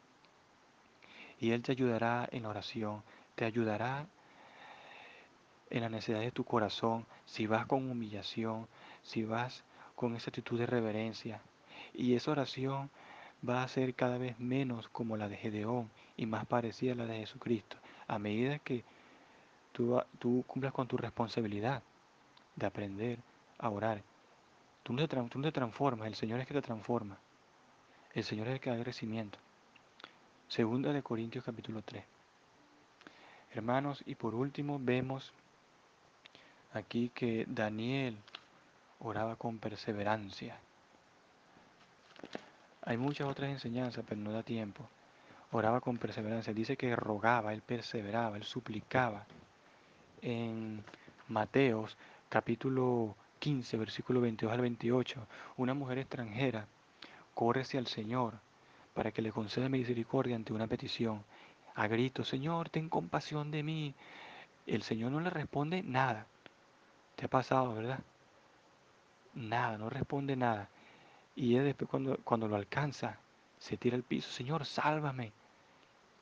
Y 1.40 1.52
Él 1.52 1.62
te 1.62 1.72
ayudará 1.72 2.28
en 2.32 2.44
la 2.44 2.50
oración, 2.50 3.04
te 3.36 3.46
ayudará 3.46 4.08
en 5.70 5.82
la 5.82 5.90
necesidad 5.90 6.20
de 6.20 6.32
tu 6.32 6.44
corazón, 6.44 7.06
si 7.26 7.48
vas 7.48 7.66
con 7.66 7.90
humillación, 7.90 8.68
si 9.02 9.24
vas 9.24 9.64
con 9.96 10.16
esa 10.16 10.30
actitud 10.30 10.58
de 10.58 10.66
reverencia. 10.66 11.42
Y 11.94 12.16
esa 12.16 12.32
oración 12.32 12.90
va 13.48 13.64
a 13.64 13.68
ser 13.68 13.94
cada 13.94 14.18
vez 14.18 14.40
menos 14.40 14.88
como 14.90 15.18
la 15.18 15.28
de 15.28 15.38
Gedeón 15.38 15.90
y 16.16 16.26
más 16.26 16.46
parecida 16.46 16.94
a 16.94 16.96
la 16.96 17.06
de 17.06 17.20
Jesucristo, 17.20 17.78
a 18.08 18.20
medida 18.20 18.60
que 18.60 18.84
tú, 19.72 20.02
tú 20.20 20.44
cumplas 20.48 20.74
con 20.74 20.88
tu 20.88 20.98
responsabilidad 20.98 21.84
de 22.56 22.66
aprender 22.66 23.20
a 23.58 23.70
orar. 23.70 24.02
Tú 24.84 24.94
no, 24.94 25.08
te, 25.08 25.16
tú 25.16 25.40
no 25.40 25.46
te 25.46 25.52
transformas, 25.52 26.08
el 26.08 26.16
Señor 26.16 26.40
es 26.40 26.48
que 26.48 26.54
te 26.54 26.62
transforma. 26.62 27.18
El 28.14 28.24
Señor 28.24 28.48
es 28.48 28.54
el 28.56 28.60
que 28.60 28.70
da 28.70 28.82
crecimiento. 28.82 29.40
Segunda 30.48 30.94
de 30.94 31.02
Corintios 31.02 31.44
capítulo 31.44 31.82
3. 31.82 32.04
Hermanos, 33.54 34.04
y 34.06 34.16
por 34.16 34.36
último 34.36 34.80
vemos 34.80 35.34
aquí 36.74 37.10
que 37.14 37.46
Daniel 37.48 38.18
oraba 39.00 39.36
con 39.36 39.58
perseverancia. 39.58 40.60
Hay 42.86 42.98
muchas 42.98 43.28
otras 43.28 43.50
enseñanzas, 43.50 44.04
pero 44.08 44.20
no 44.20 44.32
da 44.32 44.44
tiempo. 44.44 44.88
Oraba 45.52 45.80
con 45.80 45.98
perseverancia. 45.98 46.54
Dice 46.54 46.76
que 46.76 46.96
rogaba, 46.96 47.54
él 47.54 47.62
perseveraba, 47.62 48.38
él 48.38 48.44
suplicaba. 48.44 49.26
En 50.22 50.84
Mateos 51.28 51.98
capítulo 52.30 53.16
15, 53.40 53.78
versículo 53.78 54.22
22 54.22 54.54
al 54.54 54.62
28, 54.62 55.28
una 55.58 55.74
mujer 55.74 56.00
extranjera 56.00 56.66
corre 57.34 57.62
hacia 57.62 57.80
el 57.80 57.88
Señor 57.88 58.34
para 58.94 59.12
que 59.12 59.22
le 59.22 59.32
conceda 59.32 59.70
misericordia 59.70 60.36
ante 60.36 60.54
una 60.54 60.68
petición. 60.68 61.24
A 61.76 61.88
grito, 61.88 62.24
Señor, 62.24 62.70
ten 62.70 62.90
compasión 62.90 63.52
de 63.52 63.64
mí. 63.64 63.94
El 64.68 64.84
Señor 64.84 65.12
no 65.12 65.20
le 65.20 65.30
responde 65.30 65.84
nada. 65.84 66.28
¿Te 67.16 67.26
ha 67.26 67.30
pasado, 67.30 67.74
verdad? 67.76 68.00
Nada, 69.34 69.78
no 69.78 69.90
responde 69.90 70.36
nada. 70.36 70.70
Y 71.36 71.54
ella 71.54 71.64
después 71.64 71.90
cuando, 71.90 72.18
cuando 72.24 72.48
lo 72.48 72.56
alcanza, 72.56 73.18
se 73.58 73.78
tira 73.78 73.96
al 73.96 74.04
piso, 74.04 74.30
Señor, 74.32 74.66
sálvame, 74.66 75.32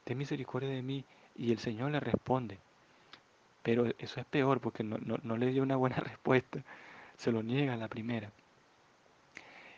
ten 0.04 0.18
misericordia 0.18 0.70
de 0.70 0.82
mí. 0.82 1.04
Y 1.36 1.52
el 1.52 1.60
Señor 1.60 1.92
le 1.92 2.00
responde. 2.00 2.60
Pero 3.64 3.86
eso 4.00 4.20
es 4.20 4.26
peor 4.26 4.60
porque 4.60 4.84
no, 4.84 4.98
no, 5.00 5.18
no 5.24 5.38
le 5.38 5.48
dio 5.48 5.64
una 5.64 5.76
buena 5.76 5.96
respuesta. 5.98 6.64
Se 7.18 7.32
lo 7.32 7.42
niega 7.44 7.76
la 7.78 7.88
primera. 7.88 8.32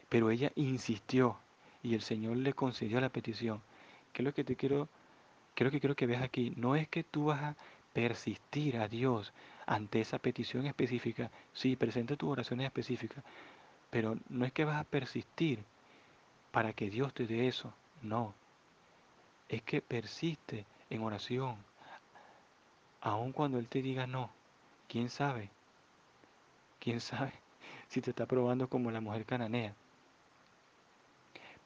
Pero 0.09 0.29
ella 0.29 0.51
insistió 0.55 1.37
y 1.81 1.95
el 1.95 2.01
Señor 2.01 2.37
le 2.37 2.53
concedió 2.53 2.99
la 3.01 3.09
petición. 3.09 3.61
¿Qué 4.13 4.21
es 4.21 4.25
lo 4.25 4.33
que 4.33 4.43
te 4.43 4.55
quiero, 4.55 4.87
lo 5.57 5.71
que 5.71 5.79
quiero 5.79 5.95
que 5.95 6.07
veas 6.07 6.23
aquí? 6.23 6.53
No 6.55 6.75
es 6.75 6.87
que 6.87 7.03
tú 7.03 7.25
vas 7.25 7.41
a 7.41 7.55
persistir 7.93 8.77
a 8.77 8.87
Dios 8.87 9.33
ante 9.65 10.01
esa 10.01 10.19
petición 10.19 10.65
específica. 10.65 11.29
Sí, 11.53 11.75
presenta 11.75 12.15
tus 12.15 12.29
oraciones 12.29 12.65
específicas, 12.65 13.23
pero 13.93 14.17
no 14.27 14.43
es 14.43 14.51
que 14.51 14.65
vas 14.65 14.82
a 14.82 14.86
persistir 14.86 15.63
para 16.51 16.73
que 16.73 16.89
Dios 16.89 17.13
te 17.13 17.27
dé 17.27 17.47
eso. 17.47 17.71
No. 18.01 18.34
Es 19.47 19.62
que 19.62 19.84
persiste 19.84 20.65
en 20.89 21.03
oración. 21.03 21.58
Aun 23.01 23.32
cuando 23.32 23.60
Él 23.60 23.67
te 23.67 23.84
diga 23.84 24.08
no. 24.08 24.32
¿Quién 24.88 25.12
sabe? 25.12 25.51
¿Quién 26.79 27.01
sabe 27.01 27.34
si 27.88 28.01
te 28.01 28.10
está 28.10 28.25
probando 28.25 28.67
como 28.67 28.89
la 28.89 28.99
mujer 28.99 29.25
cananea? 29.25 29.75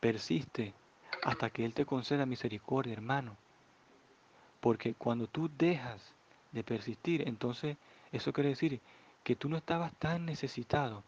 Persiste 0.02 0.74
hasta 1.24 1.50
que 1.50 1.63
Él 1.63 1.74
te 1.74 1.86
conceda 1.86 2.26
misericordia, 2.26 2.92
hermano. 2.92 3.38
Porque 4.60 4.96
cuando 4.96 5.28
tú 5.28 5.50
dejas 5.58 6.13
de 6.52 6.66
persistir, 6.66 7.26
entonces 7.26 7.78
eso 8.12 8.34
quiere 8.34 8.50
decir 8.50 8.82
que 9.24 9.38
tú 9.38 9.48
no 9.48 9.56
estabas 9.56 9.94
tan 9.94 10.26
necesitado 10.26 11.06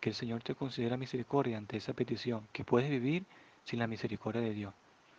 que 0.00 0.10
el 0.10 0.14
Señor 0.14 0.42
te 0.42 0.54
considera 0.54 0.96
misericordia 0.96 1.58
ante 1.58 1.76
esa 1.76 1.92
petición, 1.92 2.48
que 2.52 2.64
puedes 2.64 2.90
vivir 2.90 3.24
sin 3.64 3.78
la 3.78 3.86
misericordia 3.86 4.40
de 4.40 4.54
Dios. 4.54 4.74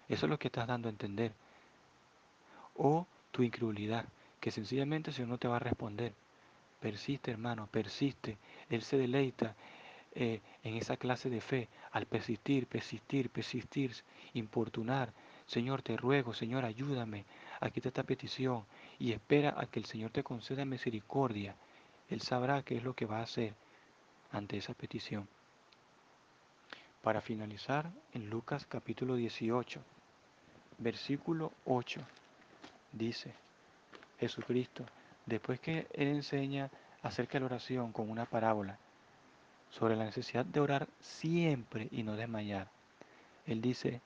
Eso 0.09 0.25
es 0.25 0.29
lo 0.29 0.39
que 0.39 0.47
estás 0.47 0.67
dando 0.67 0.89
a 0.89 0.91
entender. 0.91 1.33
O 2.75 3.05
tu 3.31 3.43
incredulidad, 3.43 4.05
que 4.39 4.51
sencillamente 4.51 5.11
el 5.11 5.15
Señor 5.15 5.29
no 5.29 5.37
te 5.37 5.47
va 5.47 5.57
a 5.57 5.59
responder. 5.59 6.13
Persiste, 6.79 7.29
hermano, 7.29 7.67
persiste. 7.67 8.37
Él 8.69 8.81
se 8.81 8.97
deleita 8.97 9.55
eh, 10.15 10.41
en 10.63 10.75
esa 10.75 10.97
clase 10.97 11.29
de 11.29 11.41
fe, 11.41 11.69
al 11.91 12.07
persistir, 12.07 12.65
persistir, 12.65 13.29
persistir, 13.29 13.93
importunar. 14.33 15.13
Señor, 15.45 15.83
te 15.83 15.95
ruego, 15.95 16.33
Señor, 16.33 16.65
ayúdame. 16.65 17.25
Aquí 17.59 17.79
está 17.79 17.89
esta 17.89 18.03
petición 18.03 18.65
y 18.97 19.11
espera 19.11 19.53
a 19.57 19.67
que 19.67 19.79
el 19.79 19.85
Señor 19.85 20.09
te 20.09 20.23
conceda 20.23 20.65
misericordia. 20.65 21.55
Él 22.09 22.21
sabrá 22.21 22.63
qué 22.63 22.77
es 22.77 22.83
lo 22.83 22.95
que 22.95 23.05
va 23.05 23.19
a 23.19 23.23
hacer 23.23 23.53
ante 24.31 24.57
esa 24.57 24.73
petición. 24.73 25.27
Para 27.01 27.21
finalizar, 27.21 27.91
en 28.13 28.29
Lucas 28.29 28.65
capítulo 28.65 29.15
18, 29.15 29.81
versículo 30.77 31.51
8, 31.65 32.01
dice 32.91 33.33
Jesucristo, 34.19 34.85
después 35.25 35.59
que 35.59 35.87
Él 35.93 36.09
enseña 36.09 36.69
acerca 37.01 37.33
de 37.33 37.39
la 37.41 37.45
oración 37.47 37.91
con 37.91 38.09
una 38.09 38.25
parábola, 38.25 38.77
sobre 39.71 39.95
la 39.95 40.05
necesidad 40.05 40.45
de 40.45 40.59
orar 40.59 40.87
siempre 40.99 41.87
y 41.91 42.03
no 42.03 42.15
desmayar. 42.15 42.67
Él 43.47 43.61
dice 43.61 44.01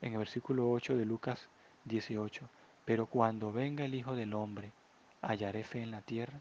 en 0.00 0.12
el 0.12 0.18
versículo 0.18 0.70
8 0.70 0.96
de 0.96 1.04
Lucas 1.04 1.48
18, 1.84 2.48
pero 2.84 3.06
cuando 3.06 3.52
venga 3.52 3.84
el 3.84 3.94
Hijo 3.94 4.16
del 4.16 4.34
Hombre, 4.34 4.72
¿hallaré 5.20 5.64
fe 5.64 5.82
en 5.82 5.90
la 5.90 6.00
tierra? 6.00 6.40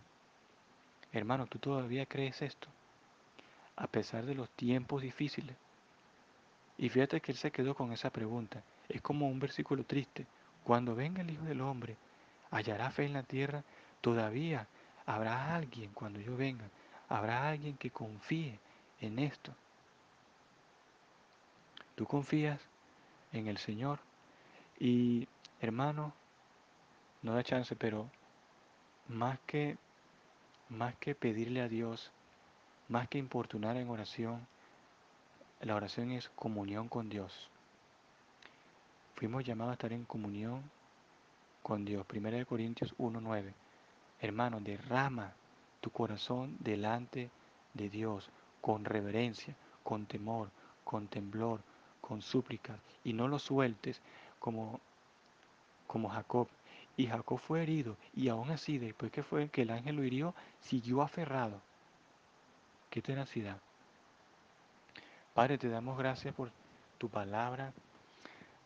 Hermano, 1.12 1.46
¿tú 1.48 1.60
todavía 1.60 2.06
crees 2.06 2.42
esto? 2.42 2.70
A 3.76 3.88
pesar 3.88 4.26
de 4.26 4.36
los 4.36 4.50
tiempos 4.52 5.02
difíciles. 5.02 5.56
Y 6.78 6.90
fíjate 6.90 7.22
que 7.22 7.32
él 7.32 7.38
se 7.38 7.52
quedó 7.52 7.76
con 7.76 7.92
esa 7.92 8.10
pregunta. 8.10 8.64
Es 8.90 9.02
como 9.02 9.28
un 9.28 9.40
versículo 9.40 9.84
triste. 9.84 10.26
Cuando 10.64 10.96
venga 10.96 11.22
el 11.22 11.32
Hijo 11.32 11.46
del 11.46 11.62
Hombre, 11.62 11.98
¿hallará 12.52 12.92
fe 12.92 13.06
en 13.06 13.14
la 13.14 13.24
tierra? 13.24 13.64
Todavía 14.02 14.68
habrá 15.06 15.56
alguien 15.56 15.92
cuando 15.94 16.20
yo 16.20 16.36
venga 16.36 16.70
habrá 17.12 17.50
alguien 17.50 17.76
que 17.76 17.92
confíe 17.92 18.58
en 19.02 19.20
esto. 19.20 19.54
Tú 21.96 22.06
confías 22.06 22.60
en 23.34 23.48
el 23.48 23.58
Señor 23.58 24.00
y 24.80 25.28
hermano, 25.60 26.14
no 27.22 27.34
da 27.34 27.44
chance, 27.44 27.76
pero 27.76 28.10
más 29.10 29.40
que 29.46 29.78
más 30.70 30.96
que 30.96 31.14
pedirle 31.14 31.62
a 31.62 31.68
Dios, 31.68 32.12
más 32.92 33.08
que 33.08 33.18
importunar 33.18 33.78
en 33.78 33.90
oración, 33.90 34.46
la 35.62 35.76
oración 35.76 36.12
es 36.12 36.28
comunión 36.36 36.90
con 36.90 37.08
Dios. 37.08 37.50
Fuimos 39.16 39.46
llamados 39.46 39.72
a 39.72 39.74
estar 39.76 39.94
en 39.94 40.04
comunión 40.04 40.62
con 41.64 41.86
Dios. 41.86 42.06
1 42.14 42.46
Corintios 42.46 42.94
1.9. 42.98 43.54
Hermano, 44.20 44.60
derrama 44.60 45.32
tu 45.80 45.90
corazón 45.90 46.58
delante 46.60 47.30
de 47.74 47.90
Dios 47.90 48.30
con 48.60 48.84
reverencia, 48.84 49.56
con 49.84 50.06
temor, 50.06 50.50
con 50.84 51.08
temblor, 51.08 51.62
con 52.02 52.22
súplicas 52.22 52.78
y 53.06 53.14
no 53.14 53.30
lo 53.30 53.40
sueltes 53.40 54.02
como, 54.38 54.82
como 55.88 56.10
Jacob. 56.10 56.50
Y 56.98 57.08
Jacob 57.08 57.40
fue 57.40 57.64
herido 57.64 57.96
y 58.14 58.28
aún 58.28 58.52
así 58.52 58.78
después 58.80 59.14
que 59.14 59.24
fue 59.24 59.48
que 59.48 59.62
el 59.62 59.70
ángel 59.70 59.96
lo 59.96 60.04
hirió, 60.04 60.36
siguió 60.60 61.02
aferrado. 61.02 61.62
Qué 62.92 63.02
tenacidad. 63.02 63.58
Padre, 65.34 65.58
te 65.58 65.70
damos 65.70 65.98
gracias 65.98 66.36
por 66.36 66.52
tu 66.98 67.08
palabra. 67.08 67.72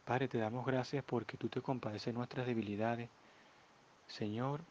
Padre, 0.03 0.27
te 0.27 0.39
damos 0.39 0.65
gracias 0.65 1.03
porque 1.05 1.37
tú 1.37 1.47
te 1.47 1.61
compadeces 1.61 2.11
nuestras 2.11 2.47
debilidades. 2.47 3.07
Señor, 4.07 4.61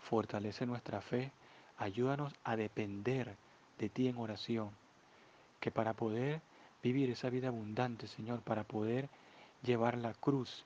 fortalece 0.00 0.66
nuestra 0.66 1.00
fe, 1.00 1.30
ayúdanos 1.78 2.34
a 2.42 2.56
depender 2.56 3.36
de 3.78 3.88
ti 3.88 4.08
en 4.08 4.16
oración, 4.16 4.70
que 5.60 5.70
para 5.70 5.92
poder 5.92 6.40
vivir 6.82 7.10
esa 7.10 7.30
vida 7.30 7.46
abundante, 7.46 8.08
Señor, 8.08 8.40
para 8.42 8.64
poder 8.64 9.08
llevar 9.62 9.96
la 9.96 10.14
cruz, 10.14 10.64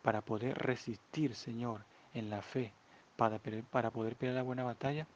para 0.00 0.22
poder 0.22 0.56
resistir, 0.56 1.34
Señor, 1.34 1.84
en 2.14 2.30
la 2.30 2.40
fe, 2.40 2.72
para, 3.16 3.38
para 3.70 3.90
poder 3.90 4.16
pelear 4.16 4.36
la 4.36 4.42
buena 4.42 4.64
batalla, 4.64 5.06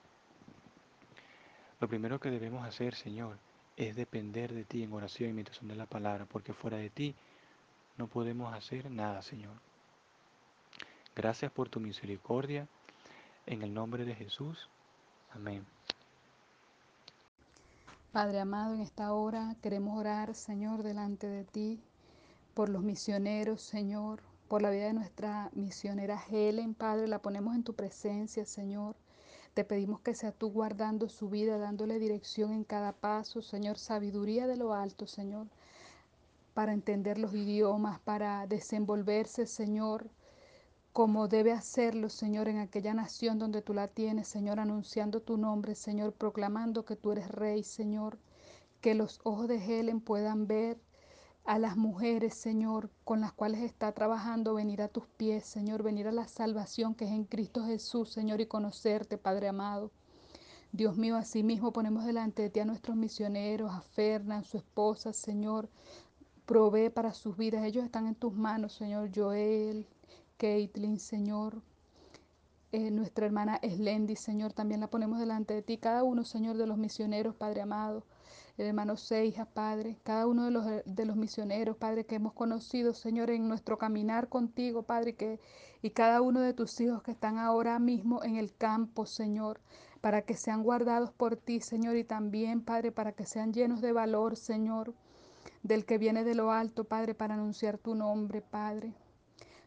lo 1.81 1.89
primero 1.89 2.21
que 2.21 2.31
debemos 2.31 2.67
hacer, 2.67 2.95
Señor, 2.95 3.39
es 3.77 3.95
depender 3.97 4.55
de 4.55 4.65
ti 4.65 4.83
en 4.83 4.93
oración 4.93 5.31
y 5.31 5.33
meditación 5.35 5.69
de 5.69 5.77
la 5.77 5.87
palabra, 5.87 6.25
porque 6.25 6.53
fuera 6.53 6.79
de 6.79 6.91
ti 6.91 7.15
no 7.97 8.07
podemos 8.09 8.55
hacer 8.55 8.91
nada, 8.91 9.23
Señor. 9.23 9.55
Gracias 11.15 11.51
por 11.53 11.69
tu 11.69 11.81
misericordia 11.81 12.67
en 13.47 13.63
el 13.63 13.73
nombre 13.73 14.05
de 14.05 14.15
Jesús. 14.15 14.69
Amén. 15.33 15.65
Padre 18.13 18.41
amado, 18.41 18.75
en 18.75 18.81
esta 18.81 19.13
hora 19.13 19.57
queremos 19.63 19.99
orar, 19.99 20.35
Señor, 20.35 20.83
delante 20.83 21.27
de 21.27 21.45
ti, 21.45 21.81
por 22.55 22.71
los 22.71 22.83
misioneros, 22.83 23.61
Señor, 23.61 24.23
por 24.49 24.63
la 24.63 24.71
vida 24.71 24.87
de 24.87 24.95
nuestra 24.95 25.51
misionera 25.53 26.19
Helen, 26.31 26.75
Padre, 26.75 27.09
la 27.09 27.21
ponemos 27.21 27.55
en 27.55 27.63
tu 27.63 27.75
presencia, 27.75 28.47
Señor. 28.47 28.97
Te 29.57 29.65
pedimos 29.65 30.01
que 30.01 30.15
sea 30.15 30.33
tú 30.33 30.51
guardando 30.51 31.09
su 31.09 31.31
vida, 31.31 31.57
dándole 31.57 31.99
dirección 31.99 32.53
en 32.53 32.63
cada 32.63 32.93
paso, 32.93 33.41
Señor, 33.41 33.79
sabiduría 33.79 34.47
de 34.47 34.59
lo 34.59 34.75
alto, 34.75 35.07
Señor, 35.07 35.47
para 36.53 36.75
entender 36.75 37.17
los 37.17 37.33
idiomas, 37.35 37.99
para 38.01 38.47
desenvolverse, 38.47 39.47
Señor, 39.47 40.11
como 40.93 41.27
debe 41.27 41.53
hacerlo, 41.53 42.11
Señor, 42.11 42.49
en 42.49 42.59
aquella 42.59 42.93
nación 42.93 43.39
donde 43.39 43.63
tú 43.63 43.73
la 43.73 43.89
tienes, 43.89 44.29
Señor, 44.29 44.61
anunciando 44.61 45.23
tu 45.23 45.39
nombre, 45.39 45.75
Señor, 45.75 46.13
proclamando 46.13 46.85
que 46.85 46.97
tú 46.97 47.13
eres 47.13 47.31
rey, 47.31 47.63
Señor, 47.63 48.19
que 48.83 48.95
los 48.95 49.21
ojos 49.25 49.49
de 49.49 49.57
Helen 49.57 50.03
puedan 50.03 50.47
ver 50.47 50.77
a 51.47 51.59
las 51.59 51.77
mujeres, 51.77 52.35
Señor, 52.35 52.91
con 53.05 53.21
las 53.21 53.33
cuales 53.33 53.63
está 53.63 53.93
trabajando, 53.93 54.55
venir 54.55 54.83
a 54.83 54.89
tus 54.89 55.07
pies, 55.07 55.45
Señor, 55.47 55.83
venir 55.83 56.09
a 56.09 56.13
la 56.13 56.29
salvación 56.29 56.95
que 56.95 57.05
es 57.07 57.13
en 57.13 57.25
Cristo 57.25 57.65
Jesús, 57.65 58.11
Señor, 58.11 58.41
y 58.41 58.47
conocerte, 58.47 59.19
Padre 59.19 59.49
amado. 59.49 59.93
Dios 60.73 60.97
mío, 60.97 61.17
asimismo 61.17 61.73
ponemos 61.73 62.05
delante 62.05 62.43
de 62.43 62.51
ti 62.51 62.61
a 62.61 62.65
nuestros 62.65 62.97
misioneros, 62.97 63.73
a 63.73 63.81
Fernan, 63.83 64.45
su 64.45 64.59
esposa, 64.59 65.13
Señor. 65.13 65.69
Provee 66.47 66.91
para 66.91 67.13
sus 67.15 67.37
vidas. 67.37 67.65
Ellos 67.65 67.85
están 67.85 68.07
en 68.07 68.15
tus 68.17 68.35
manos, 68.35 68.73
Señor. 68.75 69.11
Joel, 69.15 69.87
Caitlin, 70.39 70.99
Señor. 71.01 71.63
eh, 72.73 72.91
nuestra 72.91 73.27
hermana 73.27 73.57
Eslendi, 73.63 74.17
Señor, 74.17 74.53
también 74.53 74.81
la 74.81 74.89
ponemos 74.89 75.19
delante 75.19 75.55
de 75.55 75.63
ti. 75.63 75.79
Cada 75.79 76.05
uno, 76.05 76.25
Señor, 76.25 76.57
de 76.59 76.67
los 76.67 76.79
misioneros, 76.79 77.35
Padre 77.35 77.63
amado, 77.63 78.05
el 78.59 78.67
hermano 78.67 78.97
Seija, 78.97 79.45
Padre, 79.45 79.99
cada 80.03 80.27
uno 80.27 80.45
de 80.45 80.51
los, 80.51 80.65
de 80.85 81.05
los 81.05 81.17
misioneros, 81.17 81.77
Padre, 81.77 82.07
que 82.07 82.15
hemos 82.15 82.33
conocido, 82.33 82.95
Señor, 82.95 83.31
en 83.31 83.49
nuestro 83.49 83.77
caminar 83.77 84.29
contigo, 84.29 84.83
Padre, 84.83 85.15
que, 85.15 85.41
y 85.83 85.91
cada 85.91 86.23
uno 86.23 86.41
de 86.41 86.55
tus 86.55 86.81
hijos 86.81 87.03
que 87.03 87.11
están 87.11 87.39
ahora 87.39 87.79
mismo 87.79 88.25
en 88.25 88.37
el 88.37 88.55
campo, 88.55 89.05
Señor, 89.05 89.61
para 90.01 90.23
que 90.23 90.35
sean 90.35 90.63
guardados 90.63 91.13
por 91.13 91.37
ti, 91.37 91.61
Señor, 91.61 91.97
y 91.97 92.05
también, 92.05 92.63
Padre, 92.63 92.93
para 92.93 93.13
que 93.13 93.27
sean 93.27 93.53
llenos 93.53 93.83
de 93.83 93.93
valor, 93.93 94.37
Señor, 94.37 94.95
del 95.63 95.85
que 95.85 95.99
viene 95.99 96.25
de 96.25 96.35
lo 96.35 96.51
alto, 96.51 96.85
Padre, 96.85 97.15
para 97.15 97.35
anunciar 97.35 97.77
tu 97.77 97.95
nombre, 97.95 98.41
Padre. 98.41 98.95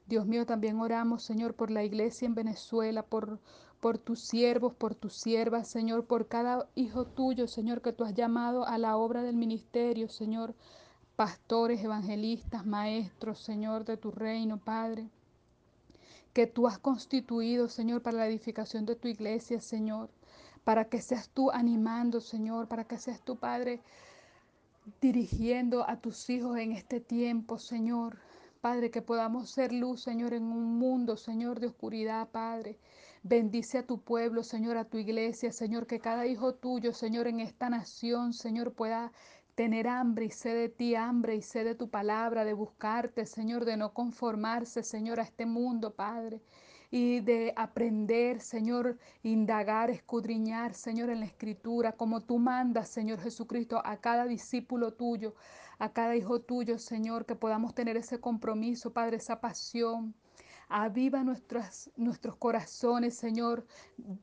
Dios 0.07 0.25
mío, 0.25 0.47
también 0.47 0.79
oramos, 0.79 1.21
Señor, 1.21 1.53
por 1.53 1.69
la 1.69 1.83
iglesia 1.83 2.25
en 2.25 2.33
Venezuela, 2.33 3.03
por, 3.03 3.39
por 3.79 3.97
tus 3.97 4.19
siervos, 4.19 4.73
por 4.73 4.95
tus 4.95 5.13
siervas, 5.13 5.67
Señor, 5.67 6.05
por 6.05 6.27
cada 6.27 6.67
hijo 6.75 7.05
tuyo, 7.05 7.47
Señor, 7.47 7.81
que 7.81 7.93
tú 7.93 8.03
has 8.03 8.13
llamado 8.13 8.65
a 8.65 8.77
la 8.77 8.97
obra 8.97 9.23
del 9.23 9.35
ministerio, 9.35 10.09
Señor, 10.09 10.53
pastores, 11.15 11.83
evangelistas, 11.83 12.65
maestros, 12.65 13.39
Señor, 13.39 13.85
de 13.85 13.97
tu 13.97 14.11
reino, 14.11 14.57
Padre, 14.57 15.09
que 16.33 16.47
tú 16.47 16.67
has 16.67 16.77
constituido, 16.77 17.67
Señor, 17.67 18.01
para 18.01 18.17
la 18.17 18.27
edificación 18.27 18.85
de 18.85 18.95
tu 18.95 19.07
iglesia, 19.07 19.61
Señor, 19.61 20.09
para 20.63 20.85
que 20.85 21.01
seas 21.01 21.29
tú 21.29 21.51
animando, 21.51 22.21
Señor, 22.21 22.67
para 22.67 22.83
que 22.83 22.97
seas 22.97 23.21
tu 23.21 23.37
Padre 23.37 23.81
dirigiendo 25.01 25.87
a 25.89 25.97
tus 25.97 26.29
hijos 26.29 26.57
en 26.57 26.71
este 26.73 26.99
tiempo, 26.99 27.57
Señor. 27.59 28.17
Padre, 28.61 28.91
que 28.91 29.01
podamos 29.01 29.49
ser 29.49 29.71
luz, 29.71 30.01
Señor, 30.01 30.33
en 30.33 30.43
un 30.43 30.77
mundo, 30.77 31.15
Señor, 31.15 31.59
de 31.59 31.67
oscuridad, 31.67 32.27
Padre. 32.29 32.77
Bendice 33.23 33.77
a 33.79 33.85
tu 33.85 34.01
pueblo, 34.01 34.43
Señor, 34.43 34.77
a 34.77 34.85
tu 34.85 34.97
iglesia, 34.97 35.51
Señor, 35.51 35.87
que 35.87 35.99
cada 35.99 36.25
hijo 36.25 36.55
tuyo, 36.55 36.93
Señor, 36.93 37.27
en 37.27 37.41
esta 37.41 37.69
nación, 37.69 38.33
Señor, 38.33 38.73
pueda 38.73 39.11
tener 39.55 39.87
hambre 39.89 40.25
y 40.25 40.31
sed 40.31 40.55
de 40.55 40.69
ti, 40.69 40.95
hambre 40.95 41.35
y 41.35 41.41
sed 41.41 41.65
de 41.65 41.75
tu 41.75 41.89
palabra, 41.89 42.45
de 42.45 42.53
buscarte, 42.53 43.25
Señor, 43.25 43.65
de 43.65 43.75
no 43.75 43.93
conformarse, 43.93 44.83
Señor, 44.83 45.19
a 45.19 45.23
este 45.23 45.45
mundo, 45.45 45.95
Padre 45.95 46.41
y 46.91 47.19
de 47.19 47.53
aprender, 47.55 48.41
Señor, 48.41 48.97
indagar, 49.21 49.89
escudriñar, 49.89 50.73
Señor, 50.73 51.09
en 51.09 51.19
la 51.19 51.25
escritura, 51.25 51.91
como 51.91 52.21
tú 52.21 52.39
mandas, 52.39 52.89
Señor 52.89 53.19
Jesucristo, 53.19 53.81
a 53.85 53.97
cada 53.97 54.25
discípulo 54.25 54.93
tuyo, 54.93 55.35
a 55.77 55.93
cada 55.93 56.15
hijo 56.15 56.41
tuyo, 56.41 56.79
Señor, 56.79 57.25
que 57.25 57.35
podamos 57.35 57.75
tener 57.75 57.97
ese 57.97 58.19
compromiso, 58.19 58.91
Padre, 58.93 59.17
esa 59.17 59.39
pasión. 59.39 60.15
Aviva 60.69 61.23
nuestros 61.23 62.35
corazones, 62.37 63.17
Señor, 63.17 63.65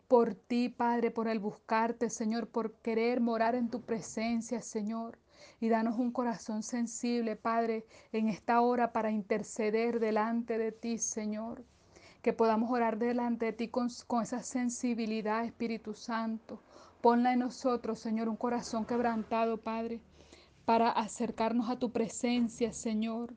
por 0.07 0.37
ti, 0.37 0.69
Padre, 0.69 1.11
por 1.11 1.27
el 1.27 1.41
buscarte, 1.41 2.09
Señor, 2.09 2.49
por 2.49 2.75
querer 2.75 3.21
morar 3.21 3.57
en 3.57 3.69
tu 3.69 3.83
presencia, 3.83 4.63
Señor. 4.63 5.19
Y 5.61 5.69
danos 5.69 5.99
un 5.99 6.13
corazón 6.13 6.63
sensible, 6.63 7.35
Padre, 7.35 7.85
en 8.13 8.29
esta 8.29 8.61
hora 8.61 8.93
para 8.93 9.11
interceder 9.11 9.99
delante 9.99 10.57
de 10.57 10.73
ti, 10.73 10.99
Señor 10.99 11.65
que 12.23 12.33
podamos 12.33 12.73
orar 12.73 12.99
delante 12.99 13.47
de 13.47 13.53
ti 13.53 13.69
con, 13.69 13.89
con, 14.09 14.25
esa 14.25 14.43
sensibilidad, 14.43 15.45
Espíritu 15.45 15.95
Santo. 15.95 16.61
Ponla 17.01 17.33
en 17.33 17.39
nosotros, 17.39 18.01
Señor, 18.01 18.29
un 18.29 18.35
corazón 18.35 18.85
quebrantado, 18.85 19.59
Padre, 19.59 20.01
para 20.65 20.91
acercarnos 20.91 21.71
a 21.71 21.79
tu 21.79 21.93
presencia, 21.93 22.73
Señor, 22.73 23.33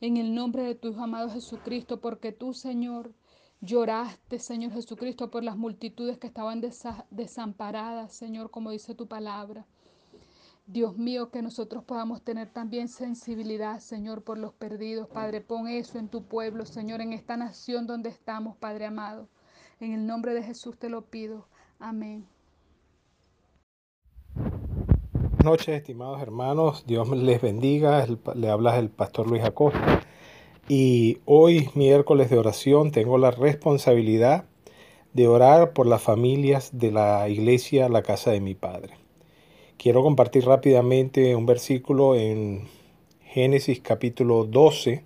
en 0.00 0.16
el 0.16 0.34
nombre 0.34 0.62
de 0.62 0.74
tu 0.74 0.88
Hijo 0.88 1.02
amado 1.02 1.30
Jesucristo, 1.30 2.00
porque 2.00 2.32
tú, 2.32 2.54
Señor, 2.54 3.12
lloraste, 3.60 4.38
Señor 4.38 4.72
Jesucristo, 4.72 5.30
por 5.30 5.44
las 5.44 5.56
multitudes 5.56 6.18
que 6.18 6.26
estaban 6.26 6.62
desamparadas, 7.10 8.14
Señor, 8.14 8.50
como 8.50 8.70
dice 8.70 8.94
tu 8.94 9.06
palabra. 9.06 9.66
Dios 10.66 10.96
mío, 10.96 11.30
que 11.30 11.42
nosotros 11.42 11.82
podamos 11.84 12.22
tener 12.22 12.48
también 12.48 12.88
sensibilidad, 12.88 13.80
Señor, 13.80 14.22
por 14.22 14.38
los 14.38 14.54
perdidos. 14.54 15.08
Padre, 15.08 15.40
pon 15.40 15.66
eso 15.66 15.98
en 15.98 16.08
tu 16.08 16.22
pueblo, 16.22 16.64
Señor, 16.64 17.00
en 17.00 17.12
esta 17.12 17.36
nación 17.36 17.86
donde 17.86 18.08
estamos, 18.08 18.56
Padre 18.56 18.86
amado. 18.86 19.28
En 19.80 19.92
el 19.92 20.06
nombre 20.06 20.32
de 20.32 20.42
Jesús 20.42 20.78
te 20.78 20.88
lo 20.88 21.02
pido. 21.06 21.48
Amén. 21.78 22.26
Buenas 25.40 25.58
noches, 25.58 25.74
estimados 25.78 26.20
hermanos. 26.20 26.84
Dios 26.86 27.08
les 27.08 27.40
bendiga. 27.40 28.06
Le 28.34 28.50
habla 28.50 28.78
el 28.78 28.90
pastor 28.90 29.26
Luis 29.26 29.42
Acosta. 29.42 30.02
Y 30.68 31.16
hoy, 31.24 31.70
miércoles 31.74 32.28
de 32.28 32.36
oración, 32.36 32.90
tengo 32.90 33.16
la 33.16 33.30
responsabilidad 33.30 34.44
de 35.14 35.28
orar 35.28 35.72
por 35.72 35.86
las 35.86 36.02
familias 36.02 36.72
de 36.74 36.92
la 36.92 37.26
iglesia, 37.30 37.88
la 37.88 38.02
casa 38.02 38.32
de 38.32 38.42
mi 38.42 38.54
Padre. 38.54 38.92
Quiero 39.78 40.02
compartir 40.02 40.44
rápidamente 40.44 41.34
un 41.34 41.46
versículo 41.46 42.16
en 42.16 42.68
Génesis 43.22 43.80
capítulo 43.80 44.44
12, 44.44 45.04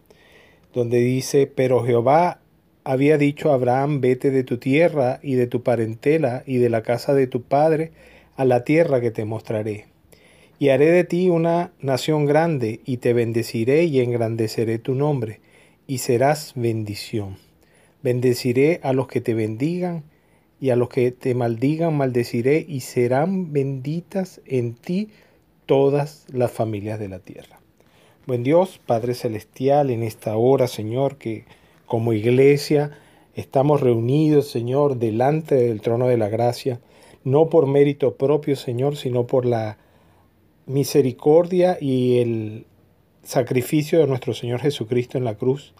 donde 0.72 0.98
dice, 0.98 1.46
pero 1.46 1.84
Jehová 1.84 2.40
había 2.82 3.18
dicho 3.18 3.52
a 3.52 3.54
Abraham, 3.54 4.00
vete 4.00 4.32
de 4.32 4.42
tu 4.42 4.58
tierra 4.58 5.20
y 5.22 5.36
de 5.36 5.46
tu 5.46 5.62
parentela 5.62 6.42
y 6.44 6.56
de 6.56 6.70
la 6.70 6.82
casa 6.82 7.14
de 7.14 7.28
tu 7.28 7.42
padre 7.42 7.92
a 8.34 8.44
la 8.44 8.64
tierra 8.64 9.00
que 9.00 9.12
te 9.12 9.24
mostraré. 9.24 9.93
Y 10.58 10.68
haré 10.68 10.90
de 10.90 11.04
ti 11.04 11.30
una 11.30 11.72
nación 11.80 12.26
grande, 12.26 12.80
y 12.84 12.98
te 12.98 13.12
bendeciré 13.12 13.84
y 13.84 14.00
engrandeceré 14.00 14.78
tu 14.78 14.94
nombre, 14.94 15.40
y 15.86 15.98
serás 15.98 16.52
bendición. 16.54 17.36
Bendeciré 18.02 18.80
a 18.82 18.92
los 18.92 19.08
que 19.08 19.20
te 19.20 19.34
bendigan, 19.34 20.04
y 20.60 20.70
a 20.70 20.76
los 20.76 20.88
que 20.88 21.10
te 21.10 21.34
maldigan 21.34 21.94
maldeciré 21.94 22.64
y 22.66 22.80
serán 22.80 23.52
benditas 23.52 24.40
en 24.46 24.74
ti 24.74 25.10
todas 25.66 26.24
las 26.32 26.52
familias 26.52 26.98
de 26.98 27.08
la 27.08 27.18
tierra. 27.18 27.60
Buen 28.26 28.42
Dios, 28.42 28.80
Padre 28.86 29.12
Celestial, 29.12 29.90
en 29.90 30.02
esta 30.02 30.36
hora, 30.38 30.66
Señor, 30.66 31.16
que 31.16 31.44
como 31.84 32.14
iglesia 32.14 32.92
estamos 33.34 33.82
reunidos, 33.82 34.48
Señor, 34.48 34.96
delante 34.96 35.54
del 35.54 35.82
trono 35.82 36.08
de 36.08 36.16
la 36.16 36.30
gracia, 36.30 36.80
no 37.24 37.50
por 37.50 37.66
mérito 37.66 38.14
propio, 38.14 38.56
Señor, 38.56 38.96
sino 38.96 39.26
por 39.26 39.44
la 39.44 39.76
misericordia 40.66 41.78
y 41.80 42.18
el 42.18 42.66
sacrificio 43.22 43.98
de 44.00 44.06
nuestro 44.06 44.34
Señor 44.34 44.60
Jesucristo 44.60 45.18
en 45.18 45.24
la 45.24 45.34
cruz, 45.34 45.74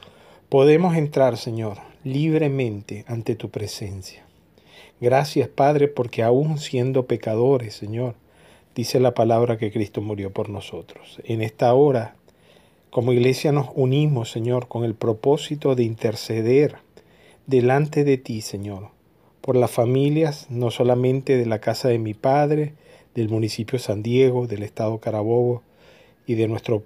podemos 0.48 0.96
entrar, 0.96 1.36
Señor, 1.36 1.78
libremente 2.04 3.04
ante 3.08 3.34
tu 3.34 3.50
presencia. 3.50 4.24
Gracias, 5.00 5.48
Padre, 5.48 5.88
porque 5.88 6.22
aún 6.22 6.58
siendo 6.58 7.06
pecadores, 7.06 7.74
Señor, 7.74 8.14
dice 8.74 9.00
la 9.00 9.14
palabra 9.14 9.58
que 9.58 9.72
Cristo 9.72 10.00
murió 10.00 10.32
por 10.32 10.48
nosotros. 10.48 11.20
En 11.24 11.42
esta 11.42 11.74
hora, 11.74 12.16
como 12.90 13.12
iglesia 13.12 13.52
nos 13.52 13.68
unimos, 13.74 14.30
Señor, 14.30 14.68
con 14.68 14.84
el 14.84 14.94
propósito 14.94 15.74
de 15.74 15.84
interceder 15.84 16.76
delante 17.46 18.04
de 18.04 18.18
ti, 18.18 18.40
Señor, 18.40 18.88
por 19.40 19.56
las 19.56 19.70
familias, 19.70 20.46
no 20.48 20.70
solamente 20.70 21.36
de 21.36 21.46
la 21.46 21.58
casa 21.58 21.88
de 21.88 21.98
mi 21.98 22.14
Padre, 22.14 22.74
del 23.14 23.28
municipio 23.28 23.78
San 23.78 24.02
Diego, 24.02 24.46
del 24.46 24.62
estado 24.62 24.98
Carabobo 24.98 25.62
y 26.26 26.34
de 26.34 26.48
nuestro 26.48 26.82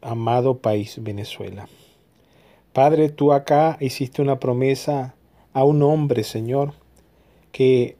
amado 0.00 0.58
país 0.58 1.02
Venezuela. 1.02 1.68
Padre, 2.72 3.08
tú 3.08 3.32
acá 3.32 3.76
hiciste 3.80 4.22
una 4.22 4.38
promesa 4.38 5.14
a 5.52 5.64
un 5.64 5.82
hombre, 5.82 6.24
Señor, 6.24 6.74
que 7.50 7.96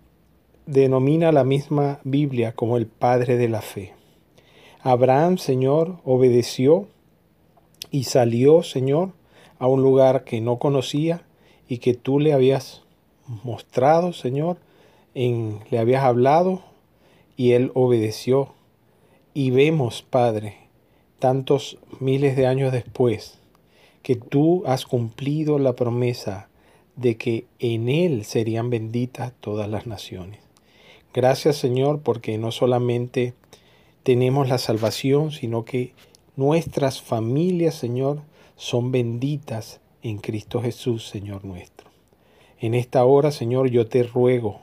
denomina 0.67 1.33
la 1.33 1.45
misma 1.45 2.01
Biblia 2.05 2.53
como 2.53 2.77
el 2.77 2.87
Padre 2.87 3.37
de 3.37 3.49
la 3.49 3.63
Fe. 3.63 3.95
Abraham, 4.83 5.39
Señor, 5.39 5.97
obedeció 6.05 6.87
y 7.91 8.05
salió, 8.05 8.63
Señor, 8.63 9.13
a 9.59 9.67
un 9.67 9.83
lugar 9.83 10.25
que 10.25 10.41
no 10.41 10.59
conocía 10.59 11.23
y 11.69 11.79
que 11.79 11.95
tú 11.95 12.21
le 12.21 12.33
habías 12.33 12.83
mostrado, 13.43 14.13
Señor, 14.13 14.59
en, 15.15 15.61
le 15.71 15.79
habías 15.79 16.05
hablado 16.05 16.63
y 17.37 17.53
él 17.53 17.71
obedeció. 17.75 18.55
Y 19.35 19.51
vemos, 19.51 20.03
Padre, 20.03 20.57
tantos 21.19 21.79
miles 22.01 22.37
de 22.37 22.47
años 22.47 22.73
después, 22.73 23.39
que 24.03 24.17
tú 24.17 24.63
has 24.67 24.87
cumplido 24.87 25.59
la 25.59 25.75
promesa 25.75 26.49
de 26.97 27.17
que 27.17 27.47
en 27.59 27.89
Él 27.89 28.25
serían 28.25 28.71
benditas 28.71 29.33
todas 29.41 29.69
las 29.69 29.87
naciones. 29.87 30.41
Gracias 31.13 31.57
Señor 31.57 32.01
porque 32.01 32.39
no 32.39 32.53
solamente 32.53 33.35
tenemos 34.03 34.49
la 34.49 34.59
salvación, 34.59 35.33
sino 35.33 35.65
que 35.65 35.95
nuestras 36.37 37.03
familias, 37.03 37.75
Señor, 37.75 38.23
son 38.57 38.93
benditas 38.93 39.81
en 40.03 40.19
Cristo 40.19 40.63
Jesús, 40.63 41.09
Señor 41.09 41.45
nuestro. 41.45 41.91
En 42.61 42.75
esta 42.75 43.05
hora, 43.05 43.31
Señor, 43.31 43.69
yo 43.69 43.87
te 43.89 44.03
ruego 44.03 44.61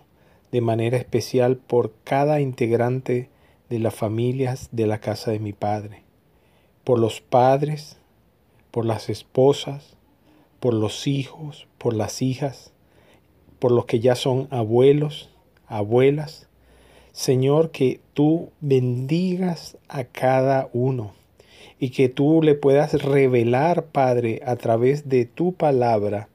de 0.53 0.61
manera 0.61 0.97
especial 0.97 1.57
por 1.57 1.95
cada 2.03 2.39
integrante 2.39 3.27
de 3.71 3.79
las 3.79 3.95
familias 3.95 4.69
de 4.71 4.85
la 4.85 4.99
casa 4.99 5.31
de 5.31 5.39
mi 5.39 5.51
Padre, 5.51 6.03
por 6.83 6.99
los 6.99 7.21
padres, 7.21 7.97
por 8.69 8.85
las 8.85 9.09
esposas, 9.09 9.97
por 10.59 10.75
los 10.75 11.07
hijos, 11.07 11.67
por 11.79 11.95
las 11.95 12.21
hijas, 12.21 12.71
por 13.57 13.71
los 13.71 13.85
que 13.85 13.99
ya 13.99 14.13
son 14.13 14.47
abuelos, 14.51 15.31
abuelas. 15.65 16.47
Señor, 17.13 17.71
que 17.71 17.99
tú 18.13 18.51
bendigas 18.61 19.79
a 19.87 20.03
cada 20.03 20.69
uno 20.71 21.13
y 21.79 21.89
que 21.89 22.09
tú 22.09 22.43
le 22.43 22.53
puedas 22.53 22.93
revelar, 23.01 23.85
Padre, 23.85 24.39
a 24.45 24.55
través 24.55 25.09
de 25.09 25.25
tu 25.25 25.53
palabra, 25.53 26.29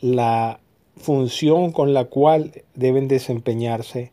la 0.00 0.58
función 0.96 1.72
con 1.72 1.94
la 1.94 2.06
cual 2.06 2.62
deben 2.74 3.08
desempeñarse 3.08 4.12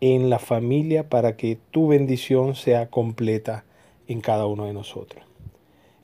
en 0.00 0.30
la 0.30 0.38
familia 0.38 1.08
para 1.08 1.36
que 1.36 1.58
tu 1.70 1.88
bendición 1.88 2.54
sea 2.54 2.88
completa 2.88 3.64
en 4.06 4.20
cada 4.20 4.46
uno 4.46 4.66
de 4.66 4.72
nosotros. 4.72 5.24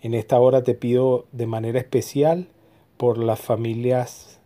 En 0.01 0.15
esta 0.15 0.39
hora 0.39 0.63
te 0.63 0.75
pido 0.75 1.27
de 1.33 1.47
manera 1.47 1.79
especial 1.79 2.49
por 2.97 3.19
las 3.19 3.41
familias 3.41 4.41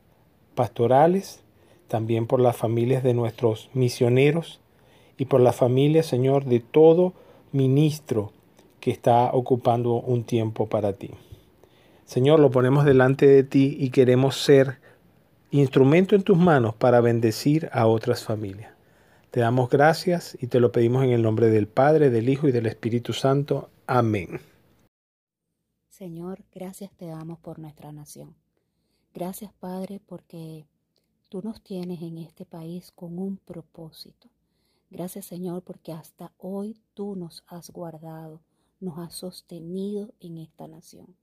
pastorales, 0.55 1.41
también 1.89 2.27
por 2.27 2.41
las 2.41 2.57
familias 2.57 3.03
de 3.03 3.15
nuestros 3.15 3.71
misioneros 3.73 4.61
y 5.17 5.25
por 5.25 5.41
la 5.41 5.53
familia, 5.53 6.03
Señor, 6.03 6.45
de 6.45 6.61
todo 6.61 7.15
ministro 7.53 8.33
que 8.81 8.91
está 8.91 9.31
ocupando 9.33 9.95
un 9.95 10.25
tiempo 10.25 10.67
para 10.67 10.93
ti. 10.93 11.11
Señor, 12.05 12.41
lo 12.41 12.51
ponemos 12.51 12.85
delante 12.85 13.27
de 13.27 13.43
ti 13.43 13.77
y 13.79 13.91
queremos 13.91 14.37
ser 14.43 14.79
instrumento 15.51 16.15
en 16.15 16.23
tus 16.23 16.37
manos 16.37 16.75
para 16.75 17.01
bendecir 17.01 17.69
a 17.73 17.87
otras 17.87 18.25
familias. 18.25 18.73
Te 19.31 19.41
damos 19.41 19.69
gracias 19.69 20.37
y 20.41 20.47
te 20.47 20.61
lo 20.61 20.73
pedimos 20.73 21.05
en 21.05 21.11
el 21.11 21.23
nombre 21.23 21.49
del 21.49 21.69
Padre, 21.69 22.11
del 22.11 22.29
Hijo 22.29 22.49
y 22.49 22.53
del 22.53 22.67
Espíritu 22.67 23.13
Santo. 23.13 23.71
Amén. 23.87 24.41
Señor, 25.89 26.45
gracias 26.55 26.91
te 26.93 27.07
damos 27.07 27.39
por 27.39 27.59
nuestra 27.59 27.93
nación. 27.93 28.35
Gracias, 29.13 29.53
Padre, 29.59 30.01
porque 30.07 30.67
tú 31.29 31.43
nos 31.43 31.63
tienes 31.63 32.01
en 32.03 32.19
este 32.19 32.47
país 32.47 32.93
con 32.93 33.19
un 33.19 33.37
propósito. 33.37 34.29
Gracias, 34.91 35.27
Señor, 35.27 35.63
porque 35.63 35.93
hasta 35.93 36.33
hoy 36.39 36.81
tú 36.95 37.17
nos 37.17 37.45
has 37.49 37.71
guardado, 37.71 38.41
nos 38.81 38.99
has 38.99 39.15
sostenido 39.15 40.15
en 40.21 40.39
esta 40.39 40.69
nación. 40.69 41.17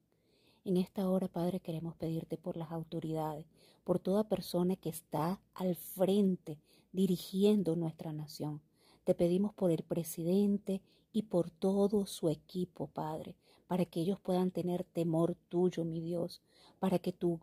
En 0.65 0.78
esta 0.78 1.08
hora, 1.08 1.28
Padre, 1.28 1.60
queremos 1.60 1.95
pedirte 1.95 2.38
por 2.38 2.58
las 2.58 2.71
autoridades, 2.71 3.45
por 3.84 3.99
toda 3.99 4.28
persona 4.28 4.75
que 4.75 4.89
está 4.89 5.39
al 5.54 5.75
frente 5.75 6.58
dirigiendo 6.91 7.75
nuestra 7.75 8.12
nación. 8.12 8.63
Te 9.04 9.13
pedimos 9.13 9.54
por 9.54 9.69
el 9.69 9.84
presidente 9.84 10.82
y 11.13 11.21
por 11.21 11.51
todo 11.51 12.08
su 12.08 12.30
equipo, 12.30 12.88
Padre, 12.88 13.36
para 13.67 13.86
que 13.86 14.01
ellos 14.01 14.19
puedan 14.19 14.49
tener 14.49 14.84
temor 14.84 15.36
tuyo, 15.49 15.86
mi 15.86 16.01
Dios, 16.01 16.41
para 16.80 16.97
que 16.97 17.13
tu 17.13 17.39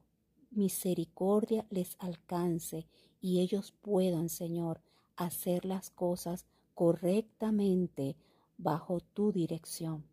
misericordia 0.50 1.64
les 1.70 1.94
alcance 2.00 2.88
y 3.20 3.38
ellos 3.38 3.72
puedan, 3.82 4.30
Señor, 4.30 4.80
hacer 5.14 5.64
las 5.64 5.90
cosas 5.90 6.44
correctamente 6.74 8.16
bajo 8.58 8.98
tu 8.98 9.30
dirección. 9.30 10.04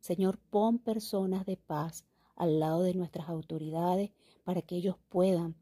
Señor, 0.00 0.38
pon 0.38 0.78
personas 0.78 1.44
de 1.44 1.58
paz 1.58 2.06
al 2.36 2.60
lado 2.60 2.82
de 2.82 2.94
nuestras 2.94 3.28
autoridades 3.28 4.10
para 4.44 4.62
que 4.62 4.76
ellos 4.76 4.96
puedan 5.08 5.56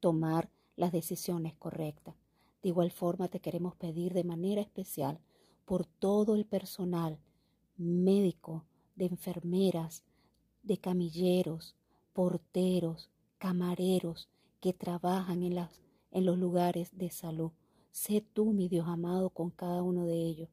tomar 0.00 0.50
las 0.76 0.92
decisiones 0.92 1.54
correctas. 1.54 2.14
De 2.62 2.68
igual 2.68 2.90
forma 2.90 3.28
te 3.28 3.40
queremos 3.40 3.74
pedir 3.74 4.14
de 4.14 4.24
manera 4.24 4.60
especial 4.60 5.18
por 5.64 5.86
todo 5.86 6.34
el 6.34 6.44
personal 6.44 7.18
médico, 7.76 8.64
de 8.96 9.06
enfermeras, 9.06 10.04
de 10.62 10.78
camilleros, 10.78 11.74
porteros, 12.12 13.10
camareros 13.38 14.28
que 14.60 14.72
trabajan 14.72 15.42
en, 15.42 16.24
los 16.24 16.38
lugares 16.38 16.96
de 16.96 17.10
salud. 17.10 17.50
Sé 17.90 18.24
tú, 18.32 18.52
mi 18.52 18.68
Dios 18.68 18.86
amado, 18.88 19.30
con 19.30 19.50
cada 19.50 19.82
uno 19.82 20.06
de 20.06 20.16
ellos. 20.16 20.48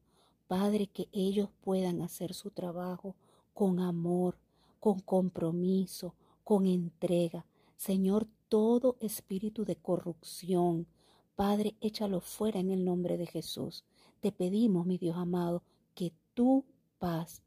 Padre, 0.48 0.88
que 0.88 1.08
ellos 1.12 1.48
puedan 1.62 2.02
hacer 2.02 2.34
su 2.34 2.50
trabajo 2.50 3.16
con 3.54 3.80
amor, 3.80 4.36
con 4.82 4.98
compromiso, 4.98 6.16
con 6.42 6.66
entrega. 6.66 7.46
Señor, 7.76 8.26
todo 8.48 8.96
espíritu 8.98 9.64
de 9.64 9.76
corrupción, 9.76 10.88
Padre, 11.36 11.76
échalo 11.80 12.20
fuera 12.20 12.58
en 12.58 12.72
el 12.72 12.84
nombre 12.84 13.16
de 13.16 13.26
Jesús. 13.26 13.84
Te 14.18 14.32
pedimos, 14.32 14.84
mi 14.84 14.98
Dios 14.98 15.16
amado, 15.16 15.62
que 15.94 16.12
tu 16.34 16.64
paz, 16.98 17.42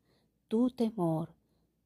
tu 0.47 0.69
temor, 0.69 1.35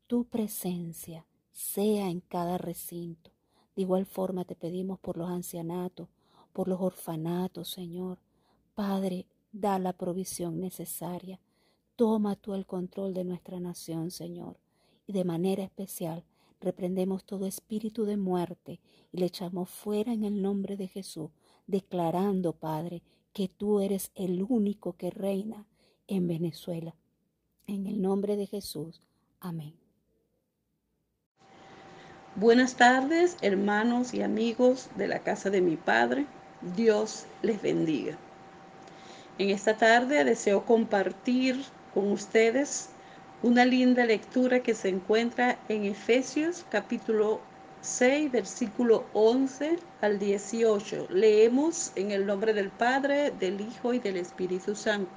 tu 0.05 0.25
presencia 0.25 1.25
sea 1.51 2.12
en 2.12 2.19
cada 2.19 2.59
recinto. 2.59 3.31
De 3.75 3.81
igual 3.81 4.05
forma 4.05 4.45
te 4.45 4.55
pedimos 4.55 4.99
por 4.99 5.17
los 5.17 5.31
ancianatos, 5.31 6.09
por 6.53 6.67
los 6.67 6.79
orfanatos, 6.79 7.69
Señor. 7.69 8.19
Padre, 8.75 9.25
da 9.51 9.79
la 9.79 9.93
provisión 9.93 10.59
necesaria. 10.59 11.39
Toma 11.95 12.35
tú 12.35 12.53
el 12.53 12.67
control 12.67 13.15
de 13.15 13.23
nuestra 13.23 13.59
nación, 13.59 14.12
Señor 14.12 14.59
y 15.10 15.12
de 15.12 15.24
manera 15.24 15.63
especial 15.63 16.24
reprendemos 16.62 17.24
todo 17.24 17.48
espíritu 17.48 18.06
de 18.06 18.15
muerte 18.15 18.80
y 19.12 19.17
le 19.17 19.26
echamos 19.26 19.67
fuera 19.67 20.13
en 20.13 20.24
el 20.24 20.39
nombre 20.39 20.78
de 20.78 20.88
Jesús, 20.88 21.32
declarando, 21.65 22.54
Padre, 22.54 23.02
que 23.34 23.48
tú 23.48 23.80
eres 23.80 24.12
el 24.13 24.45
único 24.48 24.94
que 24.94 25.10
reina 25.10 25.65
en 26.08 26.27
Venezuela. 26.27 26.94
En 27.65 27.88
el 27.88 28.00
nombre 28.04 28.38
de 28.38 28.46
Jesús. 28.46 29.02
Amén. 29.40 29.73
Buenas 32.36 32.75
tardes, 32.75 33.36
hermanos 33.42 34.13
y 34.13 34.21
amigos 34.21 34.90
de 34.96 35.08
la 35.08 35.23
casa 35.23 35.50
de 35.50 35.62
mi 35.62 35.75
Padre. 35.75 36.27
Dios 36.75 37.25
les 37.42 37.60
bendiga. 37.60 38.15
En 39.40 39.50
esta 39.50 39.75
tarde 39.75 40.23
deseo 40.23 40.67
compartir 40.67 41.60
con 41.96 42.12
ustedes 42.12 42.92
una 43.42 43.63
linda 43.63 44.06
lectura 44.06 44.60
que 44.60 44.75
se 44.75 44.90
encuentra 44.90 45.58
en 45.69 45.85
Efesios 45.85 46.65
capítulo 46.69 47.40
6, 47.81 48.31
versículo 48.31 49.06
11 49.13 49.79
al 50.02 50.19
18. 50.19 51.08
Leemos 51.10 51.94
en 51.96 52.12
el 52.12 52.25
nombre 52.25 52.54
del 52.54 52.69
Padre, 52.69 53.31
del 53.31 53.62
Hijo 53.62 53.94
y 53.94 54.00
del 54.00 54.17
Espíritu 54.17 54.75
Santo. 54.75 55.12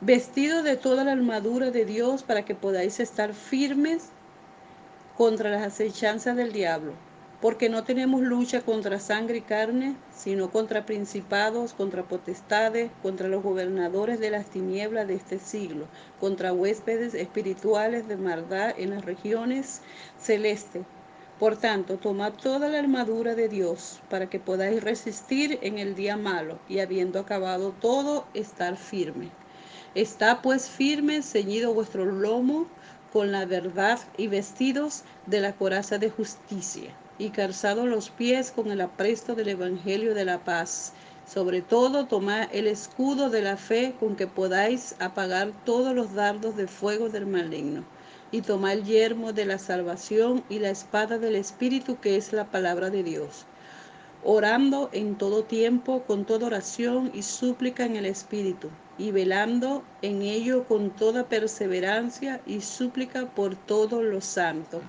Vestido 0.00 0.62
de 0.62 0.76
toda 0.76 1.02
la 1.02 1.12
armadura 1.12 1.70
de 1.72 1.84
Dios 1.84 2.22
para 2.22 2.44
que 2.44 2.54
podáis 2.54 3.00
estar 3.00 3.34
firmes 3.34 4.10
contra 5.16 5.50
las 5.50 5.62
acechanzas 5.62 6.36
del 6.36 6.52
diablo 6.52 6.92
porque 7.42 7.68
no 7.68 7.82
tenemos 7.82 8.22
lucha 8.22 8.60
contra 8.60 9.00
sangre 9.00 9.38
y 9.38 9.40
carne, 9.40 9.96
sino 10.14 10.52
contra 10.52 10.86
principados, 10.86 11.72
contra 11.74 12.04
potestades, 12.04 12.92
contra 13.02 13.26
los 13.26 13.42
gobernadores 13.42 14.20
de 14.20 14.30
las 14.30 14.46
tinieblas 14.46 15.08
de 15.08 15.14
este 15.14 15.40
siglo, 15.40 15.86
contra 16.20 16.52
huéspedes 16.52 17.14
espirituales 17.14 18.06
de 18.06 18.16
maldad 18.16 18.74
en 18.78 18.90
las 18.90 19.04
regiones 19.04 19.80
celestes. 20.20 20.84
Por 21.40 21.56
tanto, 21.56 21.96
tomad 21.96 22.34
toda 22.34 22.68
la 22.68 22.78
armadura 22.78 23.34
de 23.34 23.48
Dios 23.48 24.00
para 24.08 24.30
que 24.30 24.38
podáis 24.38 24.80
resistir 24.80 25.58
en 25.62 25.80
el 25.80 25.96
día 25.96 26.16
malo 26.16 26.60
y 26.68 26.78
habiendo 26.78 27.18
acabado 27.18 27.74
todo, 27.80 28.24
estar 28.34 28.76
firme. 28.76 29.30
Está 29.96 30.42
pues 30.42 30.70
firme, 30.70 31.22
ceñido 31.22 31.74
vuestro 31.74 32.04
lomo 32.04 32.68
con 33.12 33.32
la 33.32 33.46
verdad 33.46 33.98
y 34.16 34.28
vestidos 34.28 35.02
de 35.26 35.40
la 35.40 35.54
coraza 35.54 35.98
de 35.98 36.08
justicia 36.08 36.94
y 37.18 37.30
calzado 37.30 37.86
los 37.86 38.10
pies 38.10 38.50
con 38.50 38.70
el 38.70 38.80
apresto 38.80 39.34
del 39.34 39.48
Evangelio 39.48 40.14
de 40.14 40.24
la 40.24 40.44
paz. 40.44 40.92
Sobre 41.26 41.62
todo, 41.62 42.06
tomad 42.06 42.48
el 42.52 42.66
escudo 42.66 43.30
de 43.30 43.42
la 43.42 43.56
fe 43.56 43.94
con 44.00 44.16
que 44.16 44.26
podáis 44.26 44.94
apagar 44.98 45.52
todos 45.64 45.94
los 45.94 46.14
dardos 46.14 46.56
de 46.56 46.66
fuego 46.66 47.08
del 47.08 47.26
maligno. 47.26 47.84
Y 48.30 48.42
tomad 48.42 48.72
el 48.72 48.84
yermo 48.84 49.32
de 49.32 49.44
la 49.44 49.58
salvación 49.58 50.42
y 50.48 50.58
la 50.58 50.70
espada 50.70 51.18
del 51.18 51.36
Espíritu 51.36 51.98
que 52.00 52.16
es 52.16 52.32
la 52.32 52.50
palabra 52.50 52.90
de 52.90 53.02
Dios. 53.02 53.44
Orando 54.24 54.88
en 54.92 55.16
todo 55.16 55.44
tiempo, 55.44 56.04
con 56.04 56.24
toda 56.24 56.46
oración 56.46 57.10
y 57.12 57.22
súplica 57.22 57.84
en 57.84 57.96
el 57.96 58.06
Espíritu, 58.06 58.68
y 58.96 59.10
velando 59.10 59.82
en 60.00 60.22
ello 60.22 60.64
con 60.64 60.90
toda 60.90 61.28
perseverancia 61.28 62.40
y 62.46 62.60
súplica 62.60 63.26
por 63.34 63.56
todos 63.56 64.02
los 64.02 64.24
santos 64.24 64.82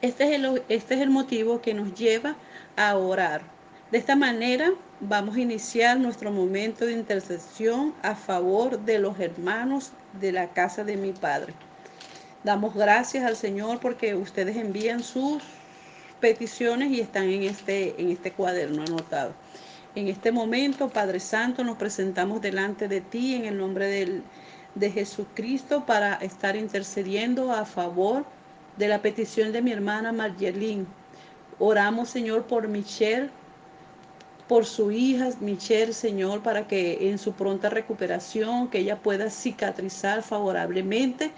este 0.00 0.24
es, 0.24 0.30
el, 0.32 0.62
este 0.68 0.94
es 0.94 1.00
el 1.00 1.10
motivo 1.10 1.60
que 1.60 1.74
nos 1.74 1.94
lleva 1.94 2.36
a 2.76 2.96
orar. 2.96 3.42
De 3.90 3.98
esta 3.98 4.16
manera 4.16 4.72
vamos 5.00 5.36
a 5.36 5.40
iniciar 5.40 5.98
nuestro 5.98 6.30
momento 6.30 6.86
de 6.86 6.92
intercesión 6.92 7.94
a 8.02 8.14
favor 8.14 8.80
de 8.80 8.98
los 8.98 9.18
hermanos 9.20 9.92
de 10.20 10.32
la 10.32 10.48
casa 10.48 10.84
de 10.84 10.96
mi 10.96 11.12
Padre. 11.12 11.54
Damos 12.44 12.74
gracias 12.74 13.24
al 13.24 13.36
Señor 13.36 13.80
porque 13.80 14.14
ustedes 14.14 14.56
envían 14.56 15.02
sus 15.02 15.42
peticiones 16.20 16.90
y 16.90 17.00
están 17.00 17.28
en 17.28 17.42
este, 17.42 18.00
en 18.00 18.10
este 18.10 18.32
cuaderno 18.32 18.82
anotado. 18.82 19.34
En 19.94 20.08
este 20.08 20.32
momento, 20.32 20.88
Padre 20.88 21.20
Santo, 21.20 21.62
nos 21.62 21.76
presentamos 21.76 22.40
delante 22.40 22.88
de 22.88 23.00
ti 23.00 23.34
en 23.34 23.44
el 23.44 23.58
nombre 23.58 24.22
de 24.74 24.90
Jesucristo 24.90 25.84
para 25.84 26.14
estar 26.14 26.56
intercediendo 26.56 27.52
a 27.52 27.66
favor 27.66 28.24
de 28.24 28.41
la 28.78 29.02
petición 29.02 29.52
de 29.52 29.62
mi 29.62 29.72
hermana 29.72 30.12
Marjelín 30.12 30.86
Oramos, 31.58 32.08
Señor, 32.08 32.44
por 32.44 32.66
Michelle, 32.66 33.30
por 34.48 34.66
su 34.66 34.90
hija 34.90 35.30
Michelle, 35.40 35.92
Señor, 35.92 36.42
para 36.42 36.66
que 36.66 37.10
en 37.10 37.18
su 37.18 37.32
pronta 37.32 37.70
recuperación, 37.70 38.68
que 38.68 38.78
ella 38.78 38.96
pueda 38.98 39.30
cicatrizar 39.30 40.22
favorablemente 40.22 41.30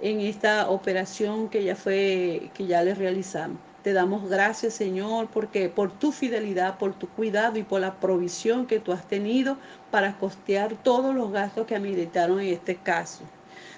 en 0.00 0.20
esta 0.20 0.70
operación 0.70 1.48
que 1.48 1.64
ya 1.64 1.74
fue, 1.74 2.50
que 2.54 2.66
ya 2.66 2.82
le 2.82 2.94
realizamos. 2.94 3.58
Te 3.82 3.92
damos 3.92 4.28
gracias, 4.28 4.74
Señor, 4.74 5.28
porque 5.32 5.68
por 5.68 5.92
tu 5.92 6.12
fidelidad, 6.12 6.78
por 6.78 6.94
tu 6.94 7.08
cuidado 7.08 7.58
y 7.58 7.62
por 7.62 7.80
la 7.80 7.94
provisión 7.94 8.66
que 8.66 8.80
tú 8.80 8.92
has 8.92 9.06
tenido 9.06 9.56
para 9.90 10.18
costear 10.18 10.74
todos 10.82 11.14
los 11.14 11.32
gastos 11.32 11.66
que 11.66 11.76
ameritaron 11.76 12.40
en 12.40 12.52
este 12.52 12.76
caso. 12.76 13.22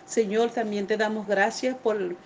Señor, 0.06 0.50
también 0.50 0.86
te 0.86 0.96
damos 0.96 1.26
gracias 1.26 1.76
por 1.76 2.16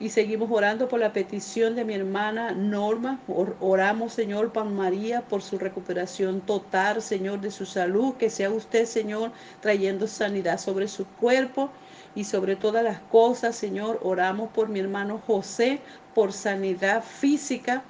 y 0.00 0.10
seguimos 0.10 0.48
orando 0.52 0.88
por 0.88 1.00
la 1.00 1.12
petición 1.12 1.74
de 1.74 1.84
mi 1.84 1.94
hermana 1.94 2.52
Norma. 2.52 3.18
Oramos, 3.60 4.12
Señor, 4.12 4.52
para 4.52 4.70
María, 4.70 5.22
por 5.22 5.42
su 5.42 5.58
recuperación 5.58 6.40
total, 6.40 7.02
Señor, 7.02 7.40
de 7.40 7.50
su 7.50 7.66
salud. 7.66 8.14
Que 8.14 8.30
sea 8.30 8.50
usted, 8.50 8.84
Señor, 8.86 9.32
trayendo 9.60 10.06
sanidad 10.06 10.60
sobre 10.60 10.86
su 10.86 11.04
cuerpo 11.04 11.70
y 12.14 12.24
sobre 12.24 12.54
todas 12.54 12.84
las 12.84 13.00
cosas, 13.00 13.56
Señor. 13.56 13.98
Oramos 14.02 14.50
por 14.50 14.68
mi 14.68 14.78
hermano 14.78 15.20
José, 15.26 15.80
por 16.14 16.32
sanidad 16.32 17.02
física 17.02 17.82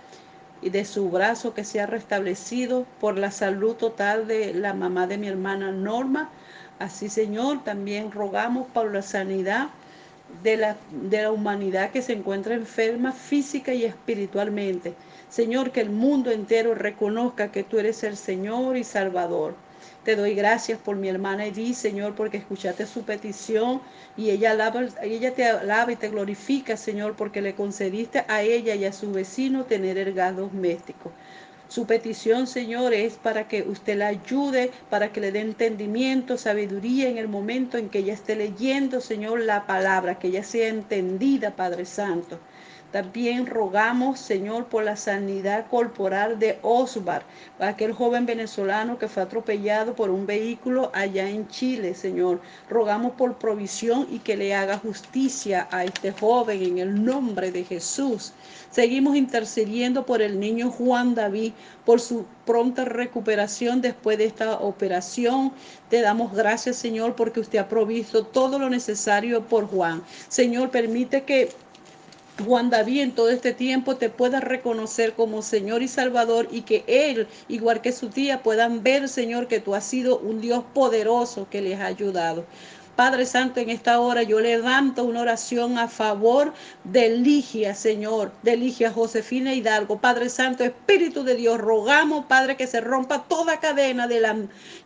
y 0.63 0.71
de 0.71 0.87
su 0.87 1.11
brazo 1.11 1.53
que 1.53 1.63
sea 1.63 1.85
restablecido, 1.85 2.87
por 3.01 3.19
la 3.19 3.31
salud 3.31 3.75
total 3.77 4.27
de 4.27 4.55
la 4.55 4.73
mamá 4.73 5.07
de 5.07 5.19
mi 5.19 5.29
hermana 5.29 5.73
Norma. 5.73 6.31
Así, 6.79 7.11
Señor, 7.11 7.65
también 7.65 8.13
rogamos 8.13 8.67
por 8.69 8.91
la 8.93 9.03
sanidad 9.03 9.69
de 10.43 10.57
la, 10.57 10.77
de 10.91 11.23
la 11.23 11.33
humanidad 11.33 11.91
que 11.91 12.03
se 12.03 12.13
encuentra 12.13 12.55
enferma 12.55 13.13
física 13.13 13.75
y 13.75 13.85
espiritualmente. 13.85 14.95
Señor, 15.29 15.73
que 15.73 15.81
el 15.81 15.91
mundo 15.91 16.31
entero 16.31 16.75
reconozca 16.75 17.53
que 17.53 17.65
tú 17.65 17.79
eres 17.79 18.03
el 18.05 18.17
Señor 18.17 18.77
y 18.77 18.85
Salvador. 18.85 19.55
Te 20.05 20.17
doy 20.17 20.35
gracias 20.35 20.79
por 20.79 20.97
mi 20.97 21.09
hermana 21.09 21.47
Edith, 21.47 21.75
Señor, 21.75 22.15
porque 22.15 22.39
escuchaste 22.39 22.87
su 22.87 23.03
petición 23.03 23.83
y 24.17 24.31
ella, 24.31 24.53
alaba, 24.53 24.87
ella 25.03 25.35
te 25.35 25.45
alaba 25.45 25.93
y 25.93 25.97
te 25.97 26.09
glorifica, 26.09 26.77
Señor, 26.77 27.15
porque 27.15 27.43
le 27.43 27.55
concediste 27.55 28.25
a 28.27 28.43
ella 28.43 28.75
y 28.75 28.87
a 28.87 28.93
su 28.93 29.13
vecino 29.13 29.65
tener 29.65 29.99
el 29.99 30.15
gas. 30.15 30.35
Su 31.69 31.87
petición, 31.87 32.47
Señor, 32.47 32.95
es 32.95 33.17
para 33.17 33.47
que 33.47 33.63
usted 33.63 33.99
la 33.99 34.09
ayude, 34.09 34.71
para 34.89 35.13
que 35.13 35.21
le 35.21 35.33
dé 35.33 35.41
entendimiento, 35.41 36.39
sabiduría 36.39 37.09
en 37.09 37.19
el 37.19 37.29
momento 37.29 37.77
en 37.77 37.91
que 37.91 37.99
ella 37.99 38.15
esté 38.15 38.37
leyendo, 38.37 39.01
Señor, 39.03 39.41
la 39.41 39.67
palabra, 39.67 40.19
que 40.19 40.29
ella 40.29 40.43
sea 40.45 40.69
entendida, 40.69 41.55
Padre 41.57 41.85
Santo. 41.85 42.41
También 42.93 43.45
rogamos, 43.45 44.19
Señor, 44.19 44.65
por 44.67 44.83
la 44.83 44.97
sanidad 44.97 45.67
corporal 45.69 46.39
de 46.39 46.59
Osbar, 46.63 47.23
aquel 47.59 47.93
joven 47.93 48.25
venezolano 48.25 48.99
que 48.99 49.09
fue 49.09 49.23
atropellado 49.23 49.95
por 49.95 50.09
un 50.09 50.25
vehículo 50.25 50.91
allá 50.95 51.29
en 51.29 51.47
Chile, 51.49 51.95
Señor. 51.95 52.41
Rogamos 52.71 53.13
por 53.13 53.37
provisión 53.37 54.07
y 54.11 54.21
que 54.21 54.39
le 54.39 54.55
haga 54.55 54.79
justicia 54.79 55.69
a 55.71 55.85
este 55.85 56.13
joven 56.13 56.63
en 56.63 56.79
el 56.79 57.05
nombre 57.05 57.53
de 57.53 57.65
Jesús. 57.65 58.33
Seguimos 58.71 59.17
intercediendo 59.17 60.07
por 60.07 60.23
el 60.23 60.41
niño 60.41 60.71
Juan 60.71 61.15
David, 61.15 61.53
por 61.85 62.01
su 62.01 62.25
pronta 62.47 62.87
recuperación 62.87 63.83
después 63.83 64.17
de 64.17 64.25
esta 64.25 64.61
operación. 64.61 65.53
Te 65.91 66.01
damos 66.01 66.33
gracias, 66.33 66.77
Señor, 66.77 67.17
porque 67.17 67.41
usted 67.41 67.59
ha 67.59 67.69
provisto 67.69 68.25
todo 68.25 68.59
lo 68.59 68.71
necesario 68.71 69.43
por 69.43 69.67
Juan. 69.67 70.03
Señor, 70.29 70.71
permite 70.71 71.25
que 71.25 71.51
Juan 72.45 72.71
David 72.71 73.01
en 73.01 73.15
todo 73.15 73.31
este 73.31 73.53
tiempo 73.53 73.97
te 73.97 74.11
pueda 74.11 74.41
reconocer 74.41 75.15
como 75.15 75.43
Señor 75.43 75.83
y 75.83 75.89
Salvador 75.89 76.49
y 76.51 76.63
que 76.63 76.85
Él, 76.87 77.27
igual 77.49 77.81
que 77.81 77.93
su 77.93 78.11
tía, 78.11 78.43
puedan 78.43 78.83
ver, 78.83 79.09
Señor, 79.09 79.49
que 79.49 79.61
tú 79.61 79.75
has 79.75 79.85
sido 79.85 80.19
un 80.19 80.41
Dios 80.41 80.63
poderoso 80.73 81.49
que 81.51 81.63
les 81.63 81.81
ha 81.81 81.87
ayudado. 81.87 82.45
Padre 82.99 83.27
Santo, 83.27 83.61
en 83.61 83.71
esta 83.71 84.01
hora 84.01 84.25
yo 84.25 84.41
levanto 84.41 85.05
una 85.05 85.21
oración 85.21 85.79
a 85.79 85.87
favor 85.87 86.53
de 86.83 87.11
Ligia, 87.11 87.77
Señor, 87.77 88.33
de 88.43 88.57
Ligia 88.57 88.91
Josefina 88.91 89.55
Hidalgo. 89.55 90.01
Padre 90.01 90.29
Santo, 90.29 90.65
Espíritu 90.65 91.23
de 91.23 91.37
Dios, 91.37 91.59
rogamos, 91.59 92.25
Padre, 92.27 92.57
que 92.57 92.67
se 92.67 92.81
rompa 92.81 93.23
toda 93.29 93.61
cadena 93.61 94.09
de 94.09 94.19
la 94.19 94.37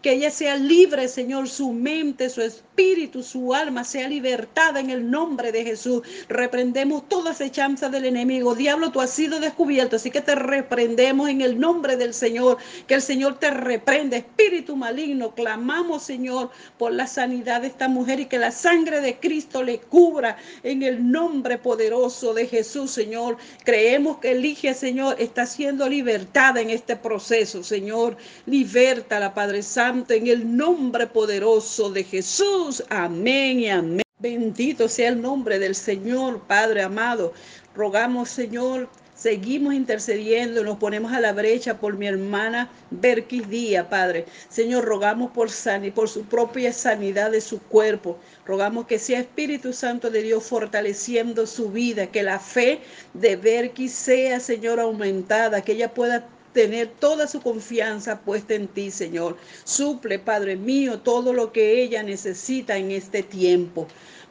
que 0.03 0.13
ella 0.13 0.31
sea 0.31 0.57
libre, 0.57 1.09
Señor, 1.09 1.49
su 1.49 1.73
mente, 1.73 2.29
su 2.29 2.43
espíritu, 2.43 3.23
su 3.23 3.55
alma 3.55 3.83
sea 3.83 4.11
libertada 4.11 4.79
en 4.81 4.91
el 4.91 5.11
nombre 5.11 5.51
de 5.51 5.65
Jesús. 5.65 6.03
Reprendemos 6.29 7.09
toda 7.09 7.31
acechanza 7.31 7.89
del 7.89 8.05
enemigo. 8.05 8.55
Diablo, 8.55 8.91
tú 8.91 9.01
has 9.01 9.09
sido 9.09 9.41
descubierto, 9.41 9.97
así 9.97 10.11
que 10.11 10.21
te 10.21 10.35
reprendemos 10.35 11.31
en 11.31 11.41
el 11.41 11.59
nombre 11.59 11.97
del 11.97 12.13
Señor. 12.13 12.59
Que 12.87 12.93
el 12.93 13.03
Señor 13.03 13.39
te 13.39 13.51
reprenda, 13.51 14.19
espíritu 14.19 14.77
maligno. 14.77 15.35
Clamamos, 15.35 16.03
Señor, 16.03 16.51
por 16.77 16.93
la 16.93 17.07
sanidad 17.07 17.63
de 17.63 17.69
esta 17.69 17.89
mujer 17.89 18.02
y 18.09 18.27
que 18.27 18.39
la 18.39 18.51
sangre 18.51 19.01
de 19.01 19.19
Cristo 19.19 19.63
le 19.63 19.79
cubra 19.79 20.37
en 20.63 20.83
el 20.83 21.11
nombre 21.11 21.59
poderoso 21.59 22.35
de 22.35 22.47
Jesús, 22.47 22.91
Señor. 22.91 23.37
Creemos 23.65 24.19
que 24.19 24.33
Eligia, 24.33 24.75
Señor, 24.75 25.17
está 25.19 25.47
siendo 25.47 25.89
libertada 25.89 26.61
en 26.61 26.71
este 26.71 26.97
proceso, 26.97 27.63
Señor. 27.63 28.17
la 28.47 29.35
Padre 29.35 29.63
Santo, 29.63 30.15
en 30.15 30.27
el 30.27 30.57
nombre 30.57 31.07
poderoso 31.07 31.91
de 31.91 32.05
Jesús. 32.05 32.83
Amén 32.89 33.61
y 33.61 33.69
amén. 33.69 34.03
Bendito 34.19 34.89
sea 34.89 35.09
el 35.09 35.21
nombre 35.21 35.59
del 35.59 35.75
Señor, 35.75 36.41
Padre 36.47 36.83
amado. 36.83 37.33
Rogamos, 37.75 38.29
Señor, 38.29 38.89
Seguimos 39.23 39.73
intercediendo, 39.75 40.65
nos 40.65 40.79
ponemos 40.79 41.13
a 41.13 41.21
la 41.21 41.33
brecha 41.33 41.79
por 41.79 41.97
mi 41.97 42.09
hermana 42.09 42.69
Berkis 42.91 43.49
Díaz, 43.49 43.87
Padre. 43.87 44.27
Señor, 44.49 44.85
rogamos 44.85 45.31
por, 45.31 45.49
por 45.95 46.09
su 46.09 46.25
propia 46.25 46.73
sanidad 46.73 47.31
de 47.31 47.41
su 47.41 47.61
cuerpo. 47.61 48.19
Rogamos 48.45 48.89
que 48.89 48.99
sea 48.99 49.21
Espíritu 49.21 49.73
Santo 49.73 50.11
de 50.11 50.23
Dios 50.23 50.43
fortaleciendo 50.43 51.47
su 51.47 51.71
vida, 51.71 52.09
que 52.09 52.25
la 52.25 52.41
fe 52.41 52.81
de 53.15 53.37
Berkis 53.37 53.93
sea, 53.93 54.41
Señor, 54.41 54.81
aumentada, 54.81 55.63
que 55.63 55.75
ella 55.75 55.95
pueda 55.95 56.27
tener 56.53 56.89
toda 56.89 57.27
su 57.27 57.41
confianza 57.41 58.21
puesta 58.21 58.55
en 58.55 58.69
ti, 58.69 58.91
Señor. 58.91 59.37
Suple, 59.65 60.19
Padre 60.19 60.57
mío, 60.57 61.01
todo 61.01 61.33
lo 61.33 61.53
que 61.53 61.83
ella 61.83 62.03
necesita 62.03 62.77
en 62.77 62.91
este 62.91 63.23
tiempo. 63.23 63.89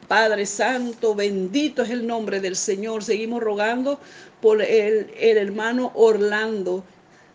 Padre 0.08 0.46
Santo, 0.46 1.14
bendito 1.14 1.82
es 1.82 1.90
el 1.90 2.06
nombre 2.06 2.40
del 2.40 2.56
Señor. 2.56 3.04
Seguimos 3.04 3.42
rogando 3.42 3.98
por 4.40 4.62
el, 4.62 5.10
hermano 5.18 5.92
Orlando. 5.94 6.84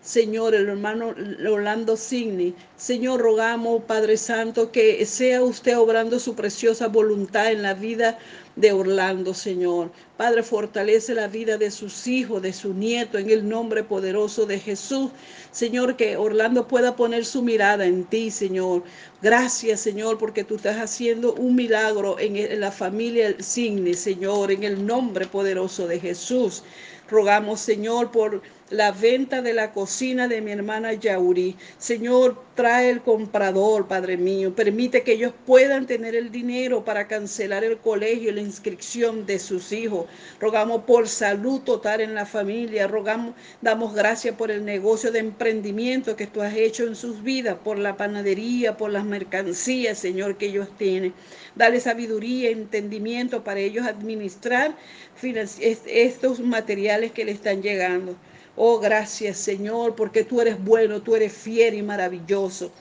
Señor, 0.02 0.56
el 0.56 0.70
hermano 0.70 1.14
Orlando 1.50 1.98
Signi. 1.98 2.54
Señor, 2.78 3.20
rogamos, 3.22 3.84
Padre 3.84 4.16
Santo, 4.16 4.72
que 4.72 5.06
sea 5.06 5.44
usted 5.44 5.78
obrando 5.78 6.20
su 6.20 6.36
preciosa 6.36 6.88
voluntad 6.88 7.52
en 7.52 7.62
la 7.62 7.74
vida 7.74 8.18
de 8.58 8.72
Orlando, 8.74 9.34
Señor. 9.36 9.91
Padre, 10.18 10.41
fortalece 10.41 11.14
la 11.14 11.28
vida 11.28 11.58
de 11.58 11.70
sus 11.70 12.08
hijos, 12.08 12.41
de 12.41 12.51
su 12.51 12.74
nieto, 12.74 13.20
en 13.20 13.30
el 13.30 13.47
nombre 13.47 13.84
poderoso 13.84 14.47
de 14.47 14.60
Jesús. 14.60 15.12
Señor, 15.51 15.95
que 15.95 16.18
Orlando 16.18 16.68
pueda 16.68 16.95
poner 16.95 17.24
su 17.24 17.43
mirada 17.43 17.86
en 17.86 18.03
ti, 18.03 18.32
Señor. 18.32 18.84
Gracias, 19.22 19.80
Señor, 19.80 20.18
porque 20.18 20.43
tú 20.43 20.55
estás 20.55 20.78
haciendo 20.78 21.34
un 21.34 21.55
milagro 21.55 22.18
en, 22.20 22.60
la 22.60 22.72
familia 22.72 23.36
Signi, 23.39 23.93
Señor, 23.93 24.51
en 24.51 24.64
el 24.64 24.84
nombre 24.86 25.28
poderoso 25.28 25.88
de 25.88 25.99
Jesús. 25.99 26.64
Rogamos, 27.10 27.60
Señor, 27.60 28.12
por 28.12 28.41
la 28.70 28.91
venta 28.91 29.41
de 29.41 29.53
la 29.53 29.72
cocina 29.72 30.28
de 30.28 30.41
mi 30.41 30.51
hermana 30.51 30.93
Yauri. 30.93 31.55
Señor, 31.78 32.43
trae 32.55 32.89
el 32.89 33.01
comprador, 33.01 33.88
Padre 33.88 34.18
mío. 34.18 34.53
Permite 34.53 35.03
que 35.03 35.13
ellos 35.13 35.34
puedan 35.45 35.88
tener 35.88 36.15
el 36.15 36.32
dinero 36.32 36.84
para 36.84 37.07
cancelar 37.07 37.63
el 37.63 37.78
colegio 37.78 38.30
y 38.30 38.34
la 38.34 38.41
inscripción 38.41 39.26
de 39.26 39.39
sus 39.39 39.72
hijos. 39.72 40.07
Rogamos 40.39 40.84
por 40.84 41.07
salud 41.07 41.61
total 41.61 42.01
en 42.01 42.13
la 42.13 42.26
familia. 42.26 42.88
Rogamos, 42.88 43.36
damos 43.61 43.93
gracias 43.93 44.36
por 44.36 44.51
el 44.51 44.65
negocio 44.65 45.11
de 45.11 45.20
emprendimiento 45.20 46.18
que 46.18 46.28
tú 46.28 46.41
has 46.41 46.55
hecho 46.55 46.86
en 46.86 46.95
sus 46.95 47.24
vidas, 47.24 47.57
por 47.63 47.78
la 47.78 47.95
panadería, 47.95 48.76
por 48.76 48.91
las 48.91 49.05
mercancías, 49.05 49.97
Señor, 49.97 50.38
que 50.38 50.47
ellos 50.47 50.68
tienen. 50.78 51.13
Dale 51.55 51.80
sabiduría, 51.80 52.49
entendimiento 52.49 53.43
para 53.43 53.61
ellos 53.61 53.88
administrar 53.88 54.76
estos 55.22 56.39
materiales 56.41 57.11
que 57.13 57.24
le 57.24 57.32
están 57.32 57.61
llegando. 57.61 58.15
Oh, 58.60 58.80
gracias 58.80 59.38
Señor, 59.38 59.95
porque 59.95 60.24
tú 60.24 60.41
eres 60.41 60.58
bueno, 60.64 61.01
tú 61.03 61.16
eres 61.16 61.32
fiel 61.32 61.76
y 61.76 61.84
maravilloso. 61.84 62.72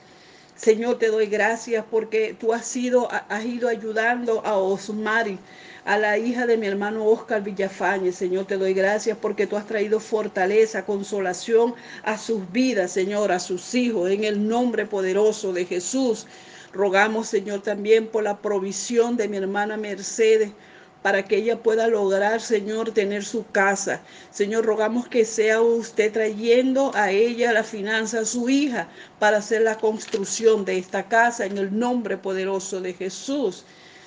Señor, 0.55 0.97
te 0.97 1.09
doy 1.09 1.27
gracias 1.27 1.85
porque 1.91 2.35
tú 2.39 2.51
has, 2.51 2.65
sido, 2.65 3.07
has 3.11 3.45
ido 3.45 3.69
ayudando 3.69 4.43
a 4.43 4.57
Osmari, 4.57 5.37
a 5.85 5.99
la 5.99 6.17
hija 6.17 6.47
de 6.47 6.57
mi 6.57 6.65
hermano 6.65 7.05
Oscar 7.05 7.43
Villafañe. 7.43 8.11
Señor, 8.11 8.45
te 8.47 8.57
doy 8.57 8.73
gracias 8.73 9.19
porque 9.21 9.45
tú 9.45 9.55
has 9.55 9.67
traído 9.67 9.99
fortaleza, 9.99 10.83
consolación 10.83 11.75
a 12.01 12.17
sus 12.17 12.51
vidas, 12.51 12.91
Señor, 12.91 13.31
a 13.31 13.39
sus 13.39 13.75
hijos, 13.75 14.09
en 14.09 14.23
el 14.23 14.47
nombre 14.47 14.87
poderoso 14.87 15.53
de 15.53 15.65
Jesús. 15.65 16.25
Rogamos, 16.73 17.27
Señor, 17.27 17.61
también 17.61 18.07
por 18.07 18.23
la 18.23 18.41
provisión 18.41 19.15
de 19.15 19.27
mi 19.27 19.37
hermana 19.37 19.77
Mercedes 19.77 20.53
para 21.01 21.23
que 21.23 21.37
ella 21.37 21.61
pueda 21.61 21.87
lograr, 21.87 22.41
Señor, 22.41 22.91
tener 22.91 23.23
su 23.23 23.45
casa. 23.45 24.01
Señor, 24.31 24.65
rogamos 24.65 25.07
que 25.07 25.25
sea 25.25 25.61
usted 25.61 26.11
trayendo 26.11 26.91
a 26.95 27.11
ella 27.11 27.53
la 27.53 27.63
finanza, 27.63 28.21
a 28.21 28.25
su 28.25 28.49
hija, 28.49 28.87
para 29.19 29.37
hacer 29.37 29.61
la 29.61 29.77
construcción 29.77 30.65
de 30.65 30.77
esta 30.77 31.07
casa 31.07 31.45
en 31.45 31.57
el 31.57 31.77
nombre 31.77 32.17
poderoso 32.17 32.81
de 32.81 32.93
Jesús. 32.93 33.63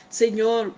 Señor, 0.08 0.74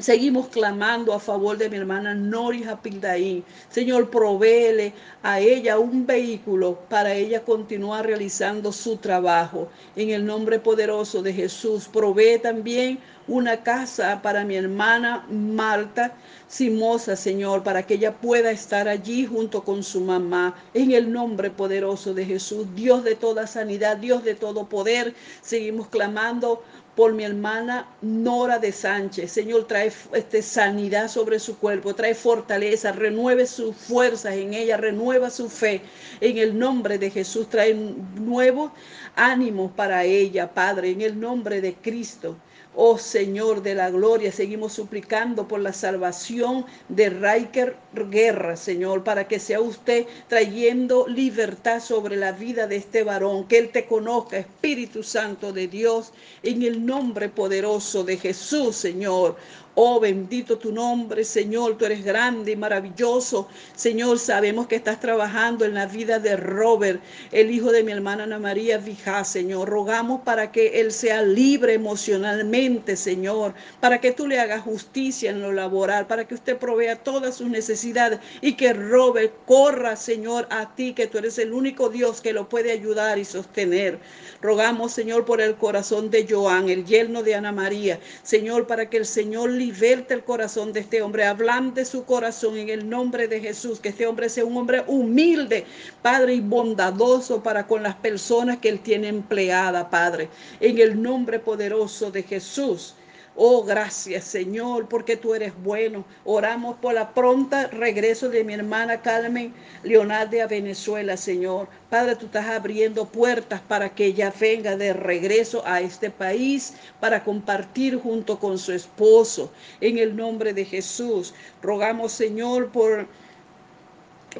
Seguimos 0.00 0.48
clamando 0.48 1.12
a 1.12 1.20
favor 1.20 1.58
de 1.58 1.68
mi 1.68 1.76
hermana 1.76 2.14
Noris 2.14 2.66
Apildaín. 2.66 3.44
Señor, 3.68 4.08
provéele 4.08 4.94
a 5.22 5.38
ella 5.38 5.78
un 5.78 6.06
vehículo 6.06 6.78
para 6.88 7.12
ella 7.12 7.44
continuar 7.44 8.06
realizando 8.06 8.72
su 8.72 8.96
trabajo. 8.96 9.68
En 9.94 10.08
el 10.08 10.24
nombre 10.24 10.58
poderoso 10.58 11.20
de 11.20 11.34
Jesús, 11.34 11.88
provee 11.92 12.38
también 12.38 13.00
una 13.28 13.62
casa 13.62 14.20
para 14.22 14.44
mi 14.44 14.56
hermana 14.56 15.26
Marta 15.30 16.14
Simosa, 16.48 17.14
Señor, 17.14 17.62
para 17.62 17.82
que 17.82 17.94
ella 17.94 18.12
pueda 18.12 18.50
estar 18.50 18.88
allí 18.88 19.26
junto 19.26 19.62
con 19.62 19.82
su 19.82 20.00
mamá. 20.00 20.56
En 20.74 20.92
el 20.92 21.12
nombre 21.12 21.50
poderoso 21.50 22.14
de 22.14 22.24
Jesús, 22.24 22.66
Dios 22.74 23.04
de 23.04 23.14
toda 23.14 23.46
sanidad, 23.46 23.98
Dios 23.98 24.24
de 24.24 24.34
todo 24.34 24.66
poder, 24.66 25.14
seguimos 25.42 25.88
clamando 25.88 26.62
por 26.94 27.14
mi 27.14 27.24
hermana 27.24 27.86
Nora 28.02 28.58
de 28.58 28.72
Sánchez. 28.72 29.32
Señor, 29.32 29.66
trae 29.66 29.92
este, 30.12 30.42
sanidad 30.42 31.08
sobre 31.08 31.38
su 31.38 31.56
cuerpo, 31.58 31.94
trae 31.94 32.14
fortaleza, 32.14 32.92
renueve 32.92 33.46
sus 33.46 33.74
fuerzas 33.76 34.34
en 34.34 34.52
ella, 34.52 34.76
renueva 34.76 35.30
su 35.30 35.48
fe. 35.48 35.80
En 36.20 36.36
el 36.38 36.58
nombre 36.58 36.98
de 36.98 37.10
Jesús, 37.10 37.48
trae 37.48 37.74
nuevo 37.74 38.72
ánimo 39.16 39.70
para 39.70 40.04
ella, 40.04 40.52
Padre, 40.52 40.90
en 40.90 41.00
el 41.00 41.18
nombre 41.18 41.60
de 41.60 41.74
Cristo. 41.74 42.36
Oh 42.74 42.96
Señor 42.96 43.62
de 43.62 43.74
la 43.74 43.90
gloria, 43.90 44.32
seguimos 44.32 44.72
suplicando 44.72 45.46
por 45.46 45.60
la 45.60 45.74
salvación 45.74 46.64
de 46.88 47.10
Riker 47.10 47.76
Guerra, 48.10 48.56
Señor, 48.56 49.04
para 49.04 49.28
que 49.28 49.38
sea 49.38 49.60
usted 49.60 50.06
trayendo 50.26 51.06
libertad 51.06 51.80
sobre 51.80 52.16
la 52.16 52.32
vida 52.32 52.66
de 52.66 52.76
este 52.76 53.02
varón, 53.02 53.46
que 53.46 53.58
él 53.58 53.68
te 53.68 53.84
conozca, 53.84 54.38
Espíritu 54.38 55.02
Santo 55.02 55.52
de 55.52 55.68
Dios, 55.68 56.12
en 56.42 56.62
el 56.62 56.86
nombre 56.86 57.28
poderoso 57.28 58.04
de 58.04 58.16
Jesús, 58.16 58.74
Señor. 58.74 59.36
Oh, 59.74 59.98
bendito 59.98 60.58
tu 60.58 60.70
nombre, 60.70 61.24
Señor, 61.24 61.78
tú 61.78 61.86
eres 61.86 62.04
grande 62.04 62.52
y 62.52 62.56
maravilloso. 62.56 63.48
Señor, 63.74 64.18
sabemos 64.18 64.66
que 64.66 64.76
estás 64.76 65.00
trabajando 65.00 65.64
en 65.64 65.72
la 65.72 65.86
vida 65.86 66.18
de 66.18 66.36
Robert, 66.36 67.00
el 67.30 67.50
hijo 67.50 67.72
de 67.72 67.82
mi 67.82 67.90
hermana 67.90 68.24
Ana 68.24 68.38
María 68.38 68.76
Vijá, 68.76 69.24
Señor. 69.24 69.70
Rogamos 69.70 70.20
para 70.26 70.52
que 70.52 70.78
él 70.82 70.92
sea 70.92 71.22
libre 71.22 71.72
emocionalmente, 71.72 72.96
Señor, 72.96 73.54
para 73.80 73.98
que 73.98 74.12
tú 74.12 74.26
le 74.26 74.40
hagas 74.40 74.60
justicia 74.60 75.30
en 75.30 75.40
lo 75.40 75.52
laboral, 75.52 76.06
para 76.06 76.28
que 76.28 76.34
usted 76.34 76.58
provea 76.58 76.96
todas 76.96 77.36
sus 77.36 77.48
necesidades 77.48 78.20
y 78.42 78.56
que 78.56 78.74
Robert 78.74 79.32
corra, 79.46 79.96
Señor, 79.96 80.46
a 80.50 80.74
ti, 80.74 80.92
que 80.92 81.06
tú 81.06 81.16
eres 81.16 81.38
el 81.38 81.54
único 81.54 81.88
Dios 81.88 82.20
que 82.20 82.34
lo 82.34 82.46
puede 82.46 82.72
ayudar 82.72 83.18
y 83.18 83.24
sostener. 83.24 84.00
Rogamos, 84.42 84.92
Señor, 84.92 85.24
por 85.24 85.40
el 85.40 85.56
corazón 85.56 86.10
de 86.10 86.26
Joan, 86.28 86.68
el 86.68 86.84
yerno 86.84 87.22
de 87.22 87.36
Ana 87.36 87.52
María, 87.52 87.98
Señor, 88.22 88.66
para 88.66 88.90
que 88.90 88.98
el 88.98 89.06
Señor 89.06 89.61
liberte 89.62 90.12
el 90.12 90.24
corazón 90.24 90.72
de 90.72 90.80
este 90.80 91.02
hombre, 91.02 91.24
de 91.72 91.84
su 91.84 92.04
corazón 92.04 92.56
en 92.56 92.68
el 92.68 92.88
nombre 92.88 93.28
de 93.28 93.40
Jesús, 93.40 93.78
que 93.78 93.90
este 93.90 94.08
hombre 94.08 94.28
sea 94.28 94.44
un 94.44 94.56
hombre 94.56 94.82
humilde, 94.88 95.64
Padre, 96.02 96.34
y 96.34 96.40
bondadoso 96.40 97.42
para 97.44 97.66
con 97.68 97.84
las 97.84 97.94
personas 97.94 98.58
que 98.58 98.68
él 98.68 98.80
tiene 98.80 99.06
empleada, 99.06 99.88
Padre, 99.88 100.28
en 100.58 100.78
el 100.78 101.00
nombre 101.00 101.38
poderoso 101.38 102.10
de 102.10 102.24
Jesús. 102.24 102.96
Oh, 103.34 103.64
gracias 103.64 104.24
Señor, 104.24 104.88
porque 104.88 105.16
tú 105.16 105.34
eres 105.34 105.54
bueno. 105.62 106.04
Oramos 106.24 106.76
por 106.76 106.92
la 106.92 107.14
pronta 107.14 107.66
regreso 107.68 108.28
de 108.28 108.44
mi 108.44 108.52
hermana 108.52 109.00
Carmen 109.00 109.54
Leonardo 109.82 110.42
a 110.42 110.46
Venezuela, 110.46 111.16
Señor. 111.16 111.66
Padre, 111.88 112.16
tú 112.16 112.26
estás 112.26 112.46
abriendo 112.46 113.06
puertas 113.06 113.62
para 113.62 113.94
que 113.94 114.06
ella 114.06 114.32
venga 114.38 114.76
de 114.76 114.92
regreso 114.92 115.62
a 115.64 115.80
este 115.80 116.10
país 116.10 116.74
para 117.00 117.24
compartir 117.24 117.98
junto 117.98 118.38
con 118.38 118.58
su 118.58 118.72
esposo. 118.72 119.50
En 119.80 119.96
el 119.96 120.14
nombre 120.14 120.52
de 120.52 120.66
Jesús, 120.66 121.32
rogamos, 121.62 122.12
Señor, 122.12 122.70
por 122.70 123.08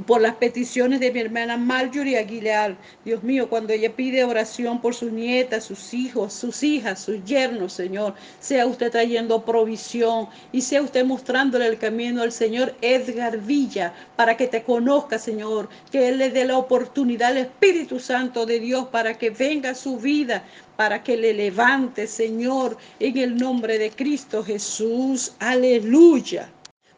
por 0.06 0.20
las 0.20 0.36
peticiones 0.36 1.00
de 1.00 1.12
mi 1.12 1.20
hermana 1.20 1.56
Marjorie 1.56 2.18
Aguilar. 2.18 2.76
Dios 3.04 3.22
mío, 3.22 3.48
cuando 3.48 3.72
ella 3.72 3.94
pide 3.94 4.24
oración 4.24 4.80
por 4.80 4.94
sus 4.94 5.12
nietas, 5.12 5.64
sus 5.64 5.92
hijos, 5.94 6.32
sus 6.32 6.62
hijas, 6.62 7.00
sus 7.00 7.24
yernos, 7.24 7.72
Señor, 7.72 8.14
sea 8.40 8.66
usted 8.66 8.90
trayendo 8.90 9.44
provisión 9.44 10.28
y 10.52 10.60
sea 10.60 10.82
usted 10.82 11.04
mostrándole 11.04 11.66
el 11.66 11.78
camino 11.78 12.22
al 12.22 12.32
Señor 12.32 12.74
Edgar 12.80 13.38
Villa 13.38 13.92
para 14.16 14.36
que 14.36 14.46
te 14.46 14.62
conozca, 14.62 15.18
Señor, 15.18 15.68
que 15.90 16.08
Él 16.08 16.18
le 16.18 16.30
dé 16.30 16.44
la 16.44 16.58
oportunidad 16.58 17.30
al 17.30 17.38
Espíritu 17.38 17.98
Santo 18.00 18.46
de 18.46 18.60
Dios 18.60 18.88
para 18.88 19.18
que 19.18 19.30
venga 19.30 19.70
a 19.70 19.74
su 19.74 19.98
vida, 19.98 20.44
para 20.76 21.02
que 21.02 21.16
le 21.16 21.34
levante, 21.34 22.06
Señor, 22.06 22.76
en 22.98 23.16
el 23.18 23.36
nombre 23.36 23.78
de 23.78 23.90
Cristo 23.90 24.42
Jesús. 24.42 25.32
Aleluya. 25.38 26.50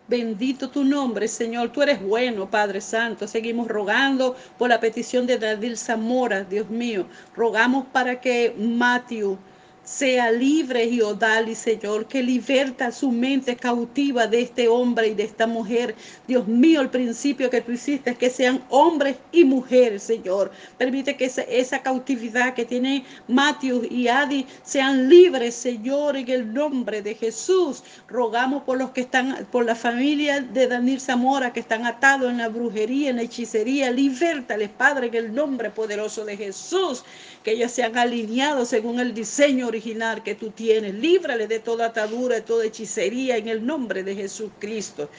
Bendito 0.07 0.69
tu 0.69 0.85
nombre, 0.85 1.29
Señor. 1.29 1.71
Tú 1.73 1.81
eres 1.81 2.03
bueno, 2.03 2.51
Padre 2.51 2.83
Santo. 2.83 3.27
Seguimos 3.27 3.69
rogando 3.69 4.37
por 4.59 4.69
la 4.69 4.79
petición 4.79 5.27
de 5.27 5.39
David 5.39 5.77
Zamora, 5.77 6.45
Dios 6.45 6.69
mío. 6.69 7.07
Rogamos 7.35 7.87
para 7.87 8.21
que 8.21 8.55
Matthew 8.59 9.39
sea 9.85 10.30
libre, 10.30 10.87
y 10.87 11.03
Odali, 11.03 11.55
Señor, 11.55 12.07
que 12.07 12.22
liberta 12.22 12.91
su 12.91 13.11
mente 13.11 13.55
cautiva 13.55 14.26
de 14.26 14.41
este 14.41 14.66
hombre 14.66 15.09
y 15.09 15.14
de 15.14 15.24
esta 15.24 15.47
mujer. 15.47 15.95
Dios 16.26 16.49
mío, 16.49 16.80
el 16.80 16.89
principio 16.89 17.51
que 17.51 17.61
tú 17.61 17.72
hiciste 17.72 18.11
es 18.11 18.18
que 18.18 18.30
sean 18.30 18.64
hombres 18.70 19.16
y 19.30 19.45
mujeres, 19.45 20.03
Señor. 20.03 20.51
Permite 20.78 21.16
que 21.16 21.26
esa, 21.26 21.82
cautividad 21.82 22.55
que 22.55 22.64
tiene 22.64 23.05
Matthew 23.28 23.87
y 23.91 24.09
Adi 24.09 24.47
sean 24.62 25.09
libres, 25.09 25.55
Señor, 25.55 26.16
en 26.16 26.30
el 26.30 26.55
nombre 26.55 27.03
de 27.03 27.14
Jesús. 27.14 27.82
Rogamos 28.09 28.62
por 28.62 28.78
los 28.78 28.91
que 28.91 29.03
están, 29.03 29.47
por 29.51 29.66
la 29.66 29.74
familia 29.74 30.41
de 30.41 30.66
Daniel 30.66 31.01
Zamora, 31.01 31.53
que 31.53 31.61
están 31.61 31.85
atados 31.85 32.30
en 32.30 32.39
la 32.39 32.49
brujería, 32.49 33.11
en 33.11 33.16
la 33.16 33.22
hechicería. 33.22 33.91
Libertales, 33.91 34.70
Padre, 34.70 35.09
en 35.09 35.14
el 35.14 35.35
nombre 35.35 35.68
poderoso 35.70 36.24
de 36.24 36.37
Jesús. 36.39 37.05
Que 37.43 37.53
ellos 37.53 37.72
sean 37.72 37.99
alineados 37.99 38.68
según 38.68 38.99
el 38.99 39.12
diseño 39.12 39.70
original 39.75 40.22
que 40.22 40.37
tú 40.37 40.51
tienes. 40.51 40.95
Líbrale 40.95 41.49
de 41.49 41.59
toda 41.59 41.87
atadura, 41.87 42.37
de 42.37 42.43
toda 42.43 42.64
hechicería 42.64 43.37
en 43.37 43.49
el 43.49 43.66
nombre 43.66 44.05
de 44.05 44.14
Jesucristo. 44.14 45.11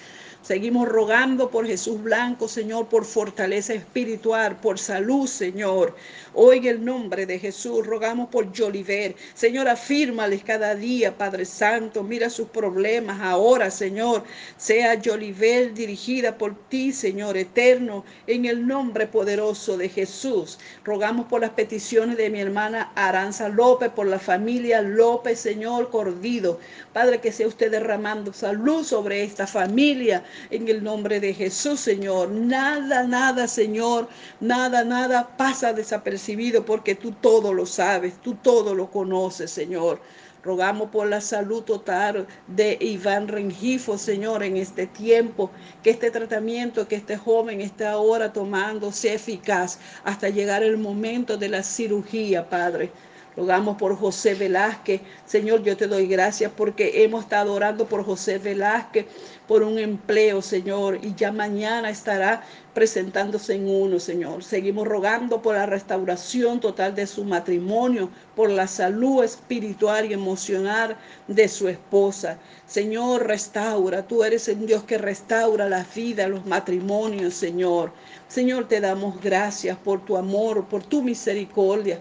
Seguimos 0.46 0.88
rogando 0.88 1.50
por 1.50 1.66
Jesús 1.66 2.04
Blanco, 2.04 2.48
Señor, 2.48 2.88
por 2.88 3.04
fortaleza 3.04 3.74
espiritual, 3.74 4.58
por 4.58 4.78
salud, 4.78 5.26
Señor. 5.26 5.96
Hoy 6.36 6.60
en 6.60 6.66
el 6.66 6.86
nombre 6.86 7.26
de 7.26 7.40
Jesús 7.40 7.84
rogamos 7.84 8.30
por 8.30 8.56
Joliver. 8.56 9.16
Señor, 9.34 9.68
afírmales 9.68 10.44
cada 10.44 10.76
día, 10.76 11.18
Padre 11.18 11.46
Santo. 11.46 12.04
Mira 12.04 12.30
sus 12.30 12.48
problemas 12.50 13.22
ahora, 13.22 13.72
Señor. 13.72 14.24
Sea 14.56 15.02
Joliver 15.04 15.74
dirigida 15.74 16.38
por 16.38 16.54
ti, 16.70 16.92
Señor 16.92 17.38
eterno, 17.38 18.06
en 18.28 18.46
el 18.46 18.68
nombre 18.68 19.08
poderoso 19.08 19.78
de 19.78 19.90
Jesús. 19.90 20.60
Rogamos 20.84 21.26
por 21.26 21.42
las 21.42 21.52
peticiones 21.52 22.18
de 22.18 22.30
mi 22.30 22.40
hermana 22.40 22.92
Aranza 22.94 23.50
López, 23.50 23.90
por 23.90 24.06
la 24.06 24.20
familia 24.20 24.84
López, 24.84 25.40
Señor 25.40 25.90
Cordido. 25.90 26.60
Padre, 26.94 27.20
que 27.20 27.32
sea 27.32 27.48
usted 27.48 27.72
derramando 27.72 28.32
salud 28.32 28.84
sobre 28.84 29.24
esta 29.24 29.48
familia 29.48 30.24
en 30.50 30.68
el 30.68 30.84
nombre 30.84 31.20
de 31.20 31.34
Jesús, 31.34 31.80
Señor. 31.80 32.30
Nada, 32.32 33.04
nada, 33.04 33.48
Señor, 33.48 34.08
nada, 34.40 34.84
nada 34.84 35.36
pasa 35.38 35.74
desapercibido 35.74 36.66
porque 36.66 36.96
tú 36.96 37.12
todo 37.12 37.54
lo 37.54 37.66
sabes, 37.66 38.16
tú 38.22 38.36
todo 38.36 38.76
lo 38.76 38.90
conoces, 38.90 39.52
Señor. 39.52 40.00
Rogamos 40.46 40.92
por 40.92 41.08
la 41.08 41.22
salud 41.22 41.64
total 41.64 42.28
de 42.46 42.78
Iván 42.80 43.28
Rengifo, 43.28 43.98
Señor, 43.98 44.44
en 44.44 44.58
este 44.58 44.86
tiempo, 44.86 45.50
que 45.82 45.90
este 45.90 46.12
tratamiento 46.12 46.88
que 46.88 46.98
este 46.98 47.18
joven 47.18 47.62
está 47.62 47.94
ahora 47.94 48.32
tomando 48.32 48.92
sea 48.92 49.16
eficaz 49.16 49.80
hasta 50.04 50.30
llegar 50.30 50.62
el 50.62 50.78
momento 50.78 51.36
de 51.36 51.50
la 51.50 51.64
cirugía, 51.64 52.48
Padre. 52.48 52.92
Rogamos 53.36 53.76
por 53.76 53.98
José 53.98 54.34
Velázquez. 54.34 55.02
Señor, 55.26 55.62
yo 55.62 55.76
te 55.76 55.88
doy 55.88 56.08
gracias 56.08 56.52
porque 56.56 57.04
hemos 57.04 57.24
estado 57.26 57.54
orando 57.54 57.86
por 57.86 58.06
José 58.06 58.38
Velázquez, 58.38 59.08
por 59.46 59.62
un 59.62 59.78
empleo, 59.78 60.42
Señor, 60.42 61.00
y 61.02 61.14
ya 61.16 61.34
mañana 61.34 61.90
estará 61.90 62.44
presentándose 62.74 63.56
en 63.56 63.68
uno, 63.68 64.00
Señor. 64.00 64.44
Seguimos 64.44 64.88
rogando 64.88 65.42
por 65.42 65.56
la 65.56 65.66
restauración 65.66 66.62
total 66.62 66.96
de 66.96 67.08
su 67.08 67.26
matrimonio, 67.26 68.10
por 68.36 68.50
la 68.50 68.68
salud 68.68 69.24
espiritual 69.24 70.10
y 70.10 70.14
emocional 70.14 70.96
de 71.28 71.48
su 71.50 71.68
esposa. 71.68 72.38
Señor, 72.68 73.28
restaura. 73.28 74.08
Tú 74.08 74.24
eres 74.24 74.48
el 74.48 74.66
Dios 74.66 74.84
que 74.84 74.98
restaura 74.98 75.68
la 75.68 75.86
vida, 75.94 76.28
los 76.28 76.46
matrimonios, 76.46 77.34
Señor. 77.34 77.92
Señor, 78.30 78.68
te 78.70 78.80
damos 78.80 79.22
gracias 79.22 79.78
por 79.78 80.04
tu 80.06 80.16
amor, 80.16 80.66
por 80.66 80.84
tu 80.84 81.02
misericordia. 81.02 82.00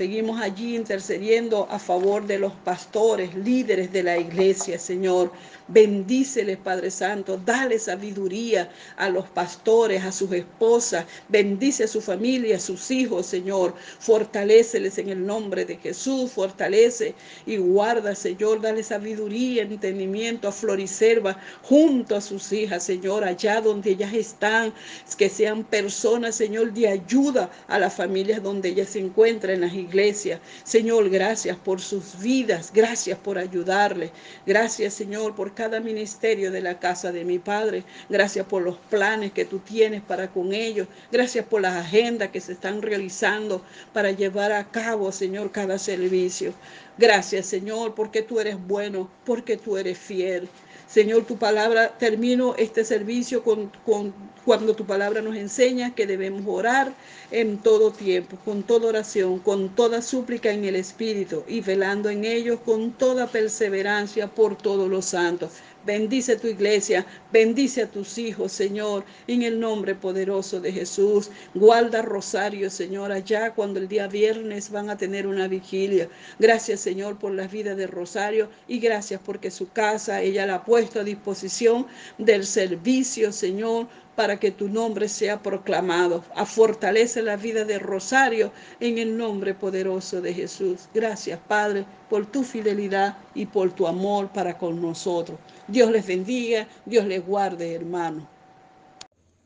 Seguimos 0.00 0.40
allí 0.40 0.76
intercediendo 0.76 1.68
a 1.70 1.78
favor 1.78 2.26
de 2.26 2.38
los 2.38 2.54
pastores, 2.54 3.34
líderes 3.34 3.92
de 3.92 4.02
la 4.02 4.16
iglesia, 4.16 4.78
Señor. 4.78 5.30
Bendíceles, 5.72 6.58
Padre 6.58 6.90
Santo. 6.90 7.40
Dale 7.44 7.78
sabiduría 7.78 8.70
a 8.96 9.08
los 9.08 9.28
pastores, 9.28 10.04
a 10.04 10.12
sus 10.12 10.32
esposas. 10.32 11.06
Bendice 11.28 11.84
a 11.84 11.88
su 11.88 12.00
familia, 12.00 12.56
a 12.56 12.60
sus 12.60 12.90
hijos, 12.90 13.26
Señor. 13.26 13.74
Fortaléceles 13.98 14.98
en 14.98 15.08
el 15.08 15.26
nombre 15.26 15.64
de 15.64 15.76
Jesús. 15.76 16.32
Fortalece 16.32 17.14
y 17.46 17.56
guarda, 17.56 18.14
Señor. 18.14 18.60
Dale 18.60 18.82
sabiduría, 18.82 19.62
entendimiento 19.62 20.46
a 20.48 20.52
Floriserva 20.52 21.40
junto 21.62 22.16
a 22.16 22.20
sus 22.20 22.52
hijas, 22.52 22.84
Señor, 22.84 23.24
allá 23.24 23.60
donde 23.60 23.90
ellas 23.90 24.12
están. 24.12 24.72
Que 25.18 25.28
sean 25.28 25.64
personas, 25.64 26.36
Señor, 26.36 26.72
de 26.72 26.88
ayuda 26.88 27.50
a 27.66 27.78
las 27.78 27.94
familias 27.94 28.42
donde 28.42 28.70
ellas 28.70 28.90
se 28.90 29.00
encuentran 29.00 29.54
en 29.54 29.60
las 29.62 29.74
iglesia. 29.80 30.40
Señor, 30.64 31.10
gracias 31.10 31.56
por 31.56 31.80
sus 31.80 32.18
vidas, 32.18 32.70
gracias 32.72 33.18
por 33.18 33.38
ayudarle. 33.38 34.12
Gracias, 34.46 34.94
Señor, 34.94 35.34
por 35.34 35.54
cada 35.60 35.78
ministerio 35.78 36.50
de 36.50 36.62
la 36.62 36.78
casa 36.78 37.12
de 37.12 37.22
mi 37.22 37.38
Padre. 37.38 37.84
Gracias 38.08 38.46
por 38.46 38.62
los 38.62 38.78
planes 38.78 39.32
que 39.32 39.44
tú 39.44 39.58
tienes 39.58 40.00
para 40.00 40.28
con 40.28 40.54
ellos. 40.54 40.88
Gracias 41.12 41.44
por 41.44 41.60
las 41.60 41.74
agendas 41.76 42.30
que 42.30 42.40
se 42.40 42.52
están 42.52 42.80
realizando 42.80 43.62
para 43.92 44.10
llevar 44.10 44.52
a 44.52 44.70
cabo, 44.70 45.12
Señor, 45.12 45.52
cada 45.52 45.78
servicio. 45.78 46.54
Gracias, 46.96 47.44
Señor, 47.44 47.94
porque 47.94 48.22
tú 48.22 48.40
eres 48.40 48.56
bueno, 48.58 49.10
porque 49.26 49.58
tú 49.58 49.76
eres 49.76 49.98
fiel. 49.98 50.48
Señor, 50.90 51.24
tu 51.24 51.36
palabra, 51.36 51.96
termino 51.98 52.56
este 52.56 52.84
servicio 52.84 53.44
con, 53.44 53.70
con, 53.86 54.12
cuando 54.44 54.74
tu 54.74 54.86
palabra 54.86 55.22
nos 55.22 55.36
enseña 55.36 55.94
que 55.94 56.04
debemos 56.04 56.42
orar 56.48 56.92
en 57.30 57.58
todo 57.58 57.92
tiempo, 57.92 58.36
con 58.44 58.64
toda 58.64 58.88
oración, 58.88 59.38
con 59.38 59.68
toda 59.76 60.02
súplica 60.02 60.50
en 60.50 60.64
el 60.64 60.74
Espíritu 60.74 61.44
y 61.46 61.60
velando 61.60 62.10
en 62.10 62.24
ellos 62.24 62.58
con 62.64 62.90
toda 62.90 63.28
perseverancia 63.28 64.26
por 64.26 64.56
todos 64.56 64.90
los 64.90 65.04
santos. 65.04 65.52
Bendice 65.86 66.36
tu 66.36 66.46
iglesia, 66.46 67.06
bendice 67.32 67.82
a 67.82 67.90
tus 67.90 68.18
hijos, 68.18 68.52
Señor, 68.52 69.02
en 69.26 69.42
el 69.42 69.58
nombre 69.58 69.94
poderoso 69.94 70.60
de 70.60 70.72
Jesús. 70.72 71.30
Guarda 71.54 72.02
Rosario, 72.02 72.68
Señor, 72.68 73.12
allá 73.12 73.54
cuando 73.54 73.80
el 73.80 73.88
día 73.88 74.06
viernes 74.06 74.70
van 74.70 74.90
a 74.90 74.98
tener 74.98 75.26
una 75.26 75.48
vigilia. 75.48 76.08
Gracias, 76.38 76.80
Señor, 76.80 77.18
por 77.18 77.32
la 77.32 77.46
vida 77.46 77.74
de 77.74 77.86
Rosario 77.86 78.50
y 78.68 78.78
gracias 78.78 79.22
porque 79.24 79.50
su 79.50 79.70
casa 79.70 80.20
ella 80.20 80.44
la 80.44 80.56
ha 80.56 80.64
puesto 80.64 81.00
a 81.00 81.04
disposición 81.04 81.86
del 82.18 82.44
servicio, 82.44 83.32
Señor, 83.32 83.88
para 84.20 84.38
que 84.38 84.50
tu 84.50 84.68
nombre 84.68 85.08
sea 85.08 85.42
proclamado. 85.42 86.22
A 86.36 86.44
fortalece 86.44 87.22
la 87.22 87.38
vida 87.38 87.64
de 87.64 87.78
Rosario 87.78 88.52
en 88.78 88.98
el 88.98 89.16
nombre 89.16 89.54
poderoso 89.54 90.20
de 90.20 90.34
Jesús. 90.34 90.90
Gracias, 90.92 91.40
Padre, 91.48 91.86
por 92.10 92.26
tu 92.26 92.42
fidelidad 92.42 93.16
y 93.34 93.46
por 93.46 93.72
tu 93.72 93.86
amor 93.86 94.28
para 94.28 94.58
con 94.58 94.82
nosotros. 94.82 95.38
Dios 95.68 95.90
les 95.90 96.06
bendiga, 96.06 96.68
Dios 96.84 97.06
les 97.06 97.26
guarde, 97.26 97.72
hermano. 97.72 98.28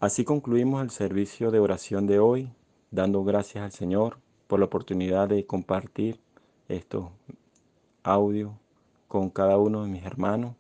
Así 0.01 0.25
concluimos 0.25 0.83
el 0.83 0.91
servicio 0.91 1.53
de 1.53 1.61
oración 1.61 2.09
de 2.09 2.19
hoy, 2.19 2.51
dando 2.91 3.23
gracias 3.23 3.63
al 3.63 3.71
Señor 3.71 4.19
por 4.49 4.59
la 4.59 4.65
oportunidad 4.65 5.29
de 5.29 5.47
compartir 5.47 6.19
estos 6.67 7.11
audios 8.03 8.51
con 9.07 9.31
cada 9.31 9.57
uno 9.57 9.85
de 9.85 9.89
mis 9.89 10.05
hermanos 10.05 10.57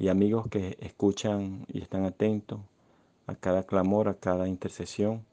y 0.00 0.08
amigos 0.08 0.48
que 0.50 0.76
escuchan 0.80 1.64
y 1.72 1.80
están 1.80 2.06
atentos 2.06 2.58
a 3.26 3.34
cada 3.34 3.64
clamor, 3.64 4.08
a 4.08 4.14
cada 4.14 4.48
intercesión. 4.48 5.24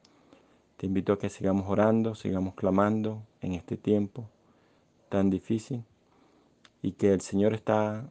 Te 0.78 0.88
invito 0.88 1.14
a 1.14 1.20
que 1.20 1.30
sigamos 1.30 1.70
orando, 1.70 2.16
sigamos 2.16 2.56
clamando 2.56 3.22
en 3.42 3.54
este 3.54 3.78
tiempo 3.78 4.30
tan 5.10 5.30
difícil 5.30 5.84
y 6.82 6.94
que 6.94 7.14
el 7.14 7.22
Señor 7.22 7.54
está 7.54 8.10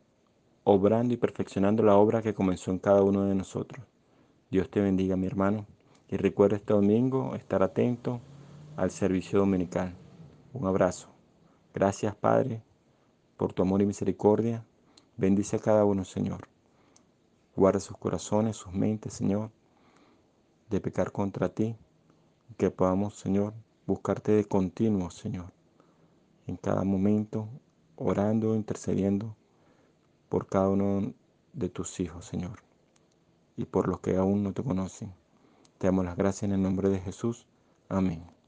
obrando 0.64 1.12
y 1.12 1.16
perfeccionando 1.16 1.82
la 1.82 1.96
obra 1.96 2.22
que 2.22 2.34
comenzó 2.34 2.70
en 2.70 2.78
cada 2.78 3.02
uno 3.02 3.24
de 3.24 3.34
nosotros. 3.34 3.84
Dios 4.50 4.70
te 4.70 4.80
bendiga, 4.80 5.16
mi 5.16 5.26
hermano, 5.26 5.66
y 6.08 6.16
recuerda 6.16 6.56
este 6.56 6.72
domingo 6.72 7.34
estar 7.34 7.62
atento 7.62 8.20
al 8.76 8.90
servicio 8.90 9.40
dominical. 9.40 9.94
Un 10.52 10.66
abrazo. 10.66 11.08
Gracias, 11.74 12.14
Padre, 12.14 12.62
por 13.36 13.52
tu 13.52 13.62
amor 13.62 13.82
y 13.82 13.86
misericordia. 13.86 14.64
Bendice 15.16 15.56
a 15.56 15.58
cada 15.58 15.84
uno, 15.84 16.04
Señor. 16.04 16.48
Guarda 17.56 17.80
sus 17.80 17.96
corazones, 17.96 18.56
sus 18.56 18.72
mentes, 18.72 19.14
Señor 19.14 19.50
de 20.72 20.80
pecar 20.80 21.12
contra 21.12 21.50
ti, 21.50 21.76
que 22.56 22.70
podamos, 22.70 23.14
Señor, 23.14 23.52
buscarte 23.86 24.32
de 24.32 24.44
continuo, 24.46 25.10
Señor, 25.10 25.52
en 26.46 26.56
cada 26.56 26.82
momento, 26.82 27.48
orando, 27.96 28.54
intercediendo 28.54 29.36
por 30.28 30.46
cada 30.46 30.70
uno 30.70 31.12
de 31.52 31.68
tus 31.68 32.00
hijos, 32.00 32.24
Señor, 32.24 32.60
y 33.56 33.66
por 33.66 33.86
los 33.86 34.00
que 34.00 34.16
aún 34.16 34.42
no 34.42 34.52
te 34.52 34.62
conocen. 34.62 35.12
Te 35.76 35.88
damos 35.88 36.06
las 36.06 36.16
gracias 36.16 36.44
en 36.44 36.52
el 36.52 36.62
nombre 36.62 36.88
de 36.88 37.00
Jesús. 37.00 37.46
Amén. 37.88 38.41